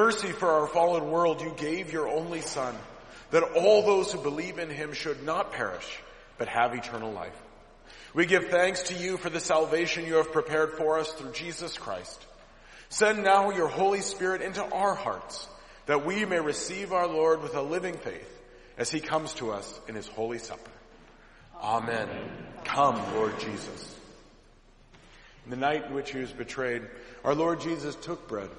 Mercy 0.06 0.30
for 0.30 0.48
our 0.48 0.68
fallen 0.68 1.10
world, 1.10 1.40
you 1.40 1.52
gave 1.56 1.92
your 1.92 2.06
only 2.06 2.40
Son, 2.40 2.72
that 3.32 3.42
all 3.42 3.82
those 3.82 4.12
who 4.12 4.22
believe 4.22 4.60
in 4.60 4.70
him 4.70 4.92
should 4.92 5.24
not 5.24 5.50
perish, 5.50 5.98
but 6.38 6.46
have 6.46 6.74
eternal 6.74 7.10
life. 7.10 7.34
We 8.14 8.24
give 8.24 8.46
thanks 8.46 8.84
to 8.84 8.94
you 8.94 9.16
for 9.16 9.30
the 9.30 9.40
salvation 9.40 10.06
you 10.06 10.14
have 10.14 10.30
prepared 10.30 10.74
for 10.74 11.00
us 11.00 11.10
through 11.10 11.32
Jesus 11.32 11.76
Christ. 11.76 12.24
Send 12.88 13.24
now 13.24 13.50
your 13.50 13.66
Holy 13.66 14.00
Spirit 14.00 14.42
into 14.42 14.62
our 14.62 14.94
hearts, 14.94 15.48
that 15.86 16.06
we 16.06 16.24
may 16.24 16.38
receive 16.38 16.92
our 16.92 17.08
Lord 17.08 17.42
with 17.42 17.56
a 17.56 17.62
living 17.62 17.94
faith 17.94 18.32
as 18.78 18.92
he 18.92 19.00
comes 19.00 19.34
to 19.34 19.50
us 19.50 19.80
in 19.88 19.96
his 19.96 20.06
holy 20.06 20.38
supper. 20.38 20.70
Amen. 21.60 22.08
Come, 22.62 22.94
Lord 23.16 23.40
Jesus. 23.40 23.98
In 25.46 25.50
the 25.50 25.56
night 25.56 25.86
in 25.86 25.94
which 25.94 26.12
he 26.12 26.20
was 26.20 26.30
betrayed, 26.30 26.82
our 27.24 27.34
Lord 27.34 27.60
Jesus 27.60 27.96
took 27.96 28.28
bread, 28.28 28.50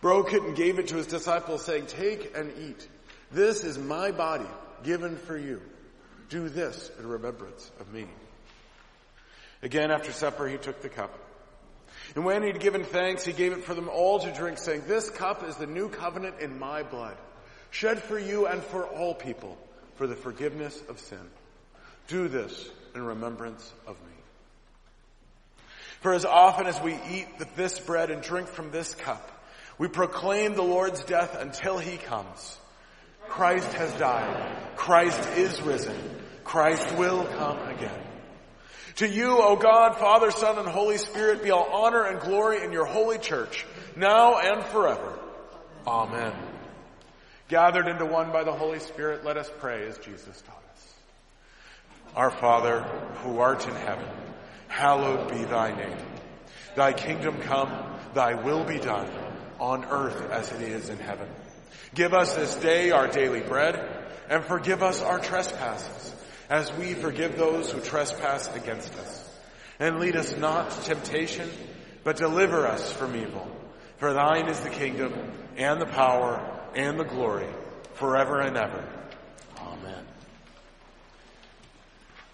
broke 0.00 0.32
it 0.32 0.42
and 0.42 0.56
gave 0.56 0.78
it 0.78 0.88
to 0.88 0.96
his 0.96 1.06
disciples 1.06 1.64
saying, 1.64 1.86
take 1.86 2.36
and 2.36 2.52
eat. 2.58 2.88
This 3.30 3.64
is 3.64 3.78
my 3.78 4.10
body 4.10 4.46
given 4.84 5.16
for 5.16 5.36
you. 5.36 5.60
Do 6.28 6.48
this 6.48 6.90
in 6.98 7.06
remembrance 7.06 7.70
of 7.80 7.92
me. 7.92 8.06
Again 9.62 9.90
after 9.90 10.12
supper 10.12 10.46
he 10.46 10.56
took 10.56 10.82
the 10.82 10.88
cup. 10.88 11.18
And 12.14 12.24
when 12.24 12.42
he'd 12.42 12.60
given 12.60 12.84
thanks, 12.84 13.24
he 13.24 13.32
gave 13.32 13.52
it 13.52 13.64
for 13.64 13.74
them 13.74 13.88
all 13.88 14.20
to 14.20 14.32
drink 14.32 14.58
saying, 14.58 14.84
this 14.86 15.10
cup 15.10 15.46
is 15.46 15.56
the 15.56 15.66
new 15.66 15.88
covenant 15.88 16.40
in 16.40 16.58
my 16.58 16.82
blood, 16.82 17.16
shed 17.70 18.02
for 18.02 18.18
you 18.18 18.46
and 18.46 18.62
for 18.62 18.86
all 18.86 19.14
people 19.14 19.58
for 19.96 20.06
the 20.06 20.16
forgiveness 20.16 20.80
of 20.88 21.00
sin. 21.00 21.18
Do 22.06 22.28
this 22.28 22.68
in 22.94 23.02
remembrance 23.02 23.72
of 23.86 24.00
me. 24.00 24.06
For 26.00 26.14
as 26.14 26.24
often 26.24 26.66
as 26.66 26.80
we 26.80 26.96
eat 27.10 27.26
this 27.56 27.78
bread 27.80 28.10
and 28.10 28.22
drink 28.22 28.48
from 28.48 28.70
this 28.70 28.94
cup, 28.94 29.30
we 29.78 29.88
proclaim 29.88 30.54
the 30.54 30.62
Lord's 30.62 31.04
death 31.04 31.36
until 31.38 31.78
he 31.78 31.96
comes. 31.96 32.58
Christ 33.28 33.72
has 33.74 33.92
died. 33.94 34.76
Christ 34.76 35.28
is 35.36 35.60
risen. 35.62 35.96
Christ 36.44 36.96
will 36.96 37.24
come 37.24 37.58
again. 37.68 38.00
To 38.96 39.08
you, 39.08 39.38
O 39.40 39.54
God, 39.54 39.96
Father, 39.96 40.32
Son, 40.32 40.58
and 40.58 40.66
Holy 40.66 40.98
Spirit, 40.98 41.44
be 41.44 41.52
all 41.52 41.68
honor 41.70 42.02
and 42.02 42.20
glory 42.20 42.64
in 42.64 42.72
your 42.72 42.86
holy 42.86 43.18
church, 43.18 43.64
now 43.94 44.38
and 44.38 44.64
forever. 44.64 45.18
Amen. 45.86 46.32
Gathered 47.48 47.86
into 47.86 48.06
one 48.06 48.32
by 48.32 48.42
the 48.42 48.52
Holy 48.52 48.80
Spirit, 48.80 49.24
let 49.24 49.36
us 49.36 49.48
pray 49.60 49.86
as 49.86 49.98
Jesus 49.98 50.42
taught 50.42 50.64
us. 50.74 50.94
Our 52.16 52.30
Father, 52.30 52.82
who 53.22 53.38
art 53.38 53.68
in 53.68 53.74
heaven, 53.74 54.08
hallowed 54.66 55.30
be 55.30 55.44
thy 55.44 55.76
name. 55.76 55.98
Thy 56.74 56.92
kingdom 56.92 57.40
come, 57.42 57.70
thy 58.14 58.34
will 58.34 58.64
be 58.64 58.78
done, 58.78 59.08
on 59.58 59.84
earth 59.84 60.30
as 60.30 60.52
it 60.52 60.62
is 60.62 60.88
in 60.88 60.98
heaven. 60.98 61.28
Give 61.94 62.14
us 62.14 62.34
this 62.34 62.54
day 62.56 62.90
our 62.90 63.08
daily 63.08 63.40
bread, 63.40 64.06
and 64.28 64.44
forgive 64.44 64.82
us 64.82 65.00
our 65.00 65.18
trespasses, 65.18 66.14
as 66.50 66.72
we 66.74 66.94
forgive 66.94 67.36
those 67.36 67.70
who 67.70 67.80
trespass 67.80 68.54
against 68.54 68.94
us. 68.96 69.24
And 69.78 69.98
lead 69.98 70.16
us 70.16 70.36
not 70.36 70.70
to 70.70 70.80
temptation, 70.82 71.48
but 72.04 72.16
deliver 72.16 72.66
us 72.66 72.92
from 72.92 73.16
evil. 73.16 73.48
For 73.98 74.12
thine 74.12 74.48
is 74.48 74.60
the 74.60 74.70
kingdom, 74.70 75.12
and 75.56 75.80
the 75.80 75.86
power, 75.86 76.40
and 76.74 76.98
the 76.98 77.04
glory, 77.04 77.48
forever 77.94 78.40
and 78.40 78.56
ever. 78.56 78.84
Amen. 79.58 80.04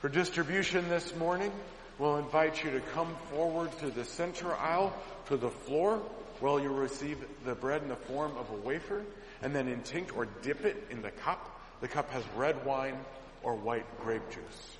For 0.01 0.09
distribution 0.09 0.89
this 0.89 1.15
morning, 1.17 1.53
we'll 1.99 2.17
invite 2.17 2.63
you 2.65 2.73
to 2.73 2.81
come 2.81 3.15
forward 3.31 3.71
to 3.79 3.91
the 3.91 4.05
center 4.05 4.53
aisle 4.55 4.95
to 5.27 5.37
the 5.37 5.51
floor 5.51 6.03
where 6.41 6.61
you'll 6.61 6.75
receive 6.75 7.19
the 7.45 7.55
bread 7.55 7.83
in 7.83 7.89
the 7.89 7.97
form 7.97 8.33
of 8.37 8.51
a 8.51 8.67
wafer 8.67 9.03
and 9.43 9.55
then 9.55 9.69
intinct 9.69 10.17
or 10.17 10.27
dip 10.43 10.65
it 10.65 10.87
in 10.91 11.03
the 11.03 11.11
cup. 11.11 11.61
The 11.81 11.89
cup 11.89 12.11
has 12.11 12.25
red 12.37 12.65
wine 12.65 12.97
or 13.43 13.55
white 13.55 13.87
grape 14.03 14.29
juice. 14.31 14.77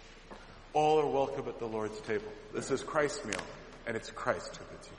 All 0.73 0.99
are 1.01 1.07
welcome 1.07 1.49
at 1.49 1.59
the 1.59 1.67
Lord's 1.67 2.01
table. 2.01 2.33
This 2.53 2.71
is 2.71 2.83
Christ's 2.83 3.25
meal 3.25 3.43
and 3.87 3.97
it's 3.97 4.11
Christ 4.11 4.57
who 4.57 4.65
bids 4.65 4.89
you 4.89 4.94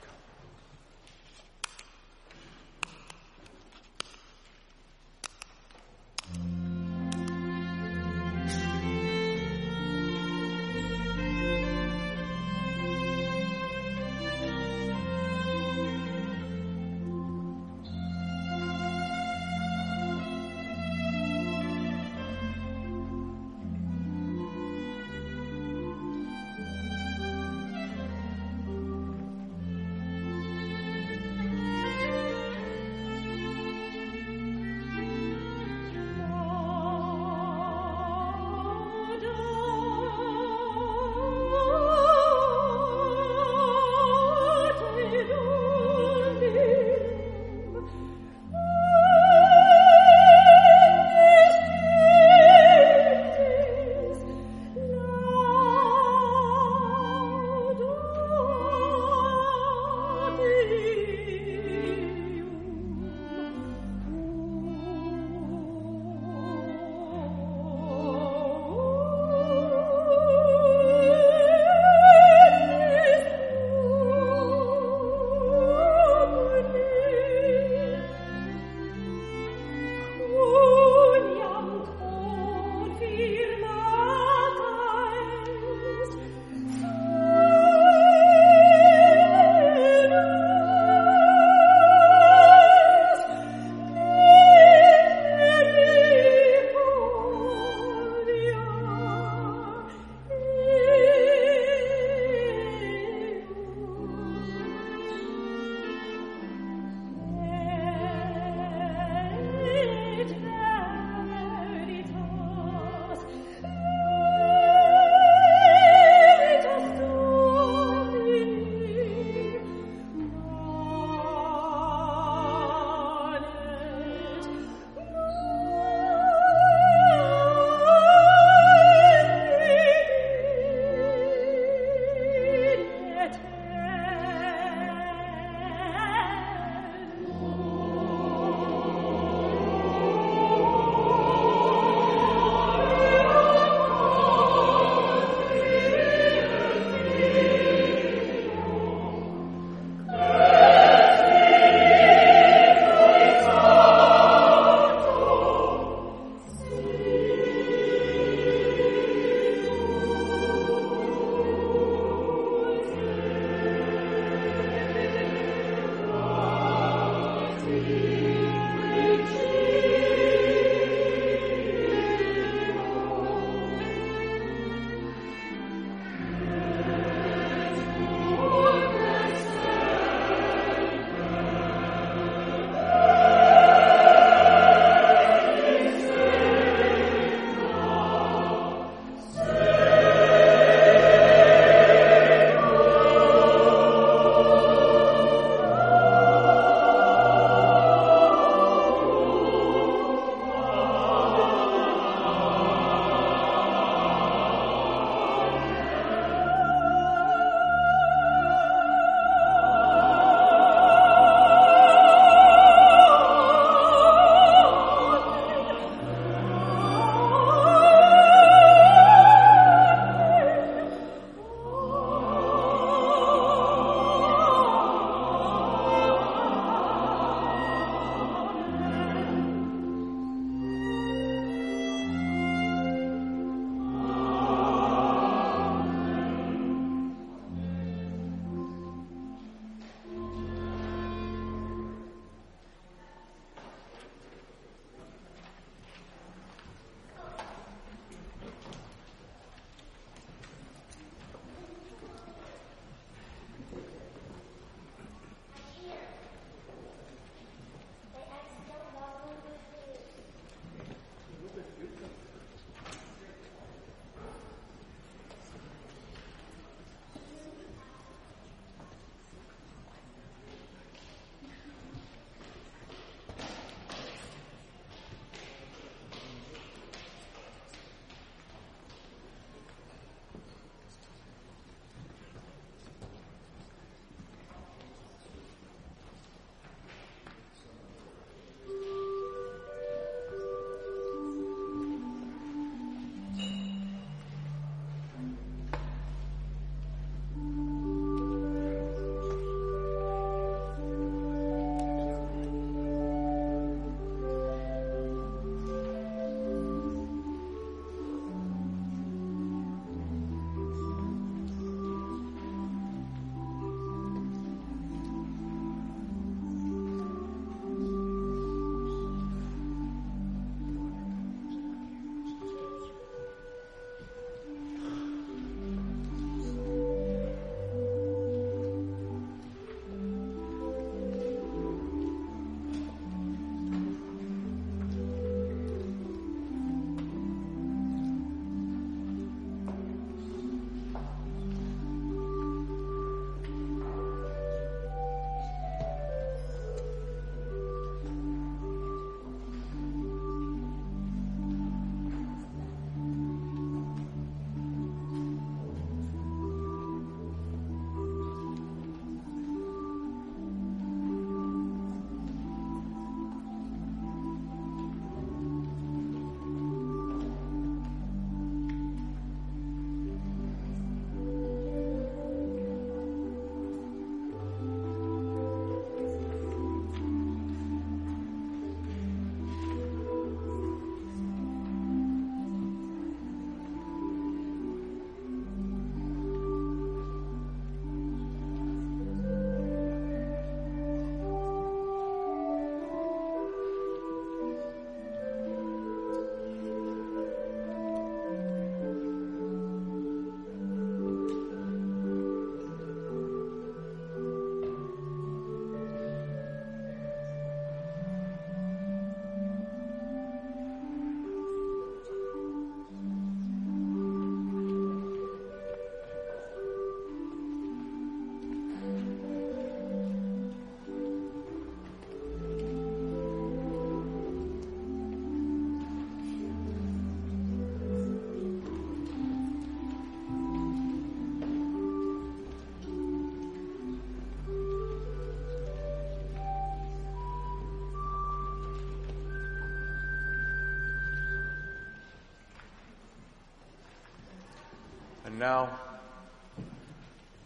And 445.36 445.42
now, 445.42 445.78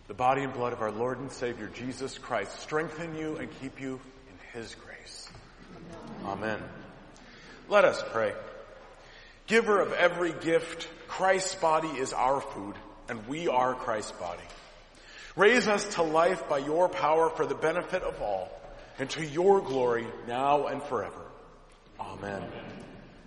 the 0.07 0.15
body 0.15 0.45
and 0.45 0.53
blood 0.53 0.73
of 0.73 0.81
our 0.81 0.93
Lord 0.93 1.19
and 1.19 1.33
Savior 1.33 1.69
Jesus 1.75 2.17
Christ 2.19 2.61
strengthen 2.61 3.17
you 3.17 3.35
and 3.39 3.49
keep 3.61 3.81
you 3.81 3.99
in 4.29 4.61
His 4.61 4.77
grace. 4.77 5.29
Amen. 6.25 6.61
Let 7.69 7.85
us 7.85 8.01
pray. 8.13 8.33
Giver 9.49 9.81
of 9.81 9.93
every 9.93 10.33
gift, 10.33 10.87
Christ's 11.09 11.57
body 11.57 11.89
is 11.89 12.13
our 12.13 12.41
food, 12.41 12.77
and 13.09 13.27
we 13.27 13.49
are 13.49 13.75
Christ's 13.75 14.13
body. 14.13 14.39
Raise 15.35 15.67
us 15.67 15.85
to 15.97 16.05
life 16.05 16.49
by 16.49 16.59
your 16.59 16.89
power 16.89 17.29
for 17.29 17.45
the 17.45 17.57
benefit 17.57 18.05
of 18.05 18.23
all, 18.23 18.53
and 19.01 19.11
to 19.11 19.27
your 19.27 19.61
glory 19.61 20.07
now 20.29 20.69
and 20.69 20.81
forever. 20.81 21.23
Amen. 21.99 22.41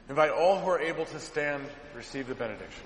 Invite 0.08 0.32
all 0.32 0.58
who 0.62 0.70
are 0.70 0.80
able 0.80 1.04
to 1.04 1.20
stand 1.20 1.66
receive 1.94 2.28
the 2.28 2.36
benediction. 2.36 2.86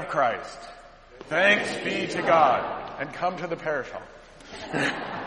Of 0.00 0.08
Christ. 0.08 0.58
Thanks 1.28 1.76
be 1.84 2.06
to 2.14 2.22
God. 2.22 2.64
And 2.98 3.12
come 3.12 3.36
to 3.38 3.46
the 3.46 3.56
parish 3.56 3.88
hall. 3.90 4.02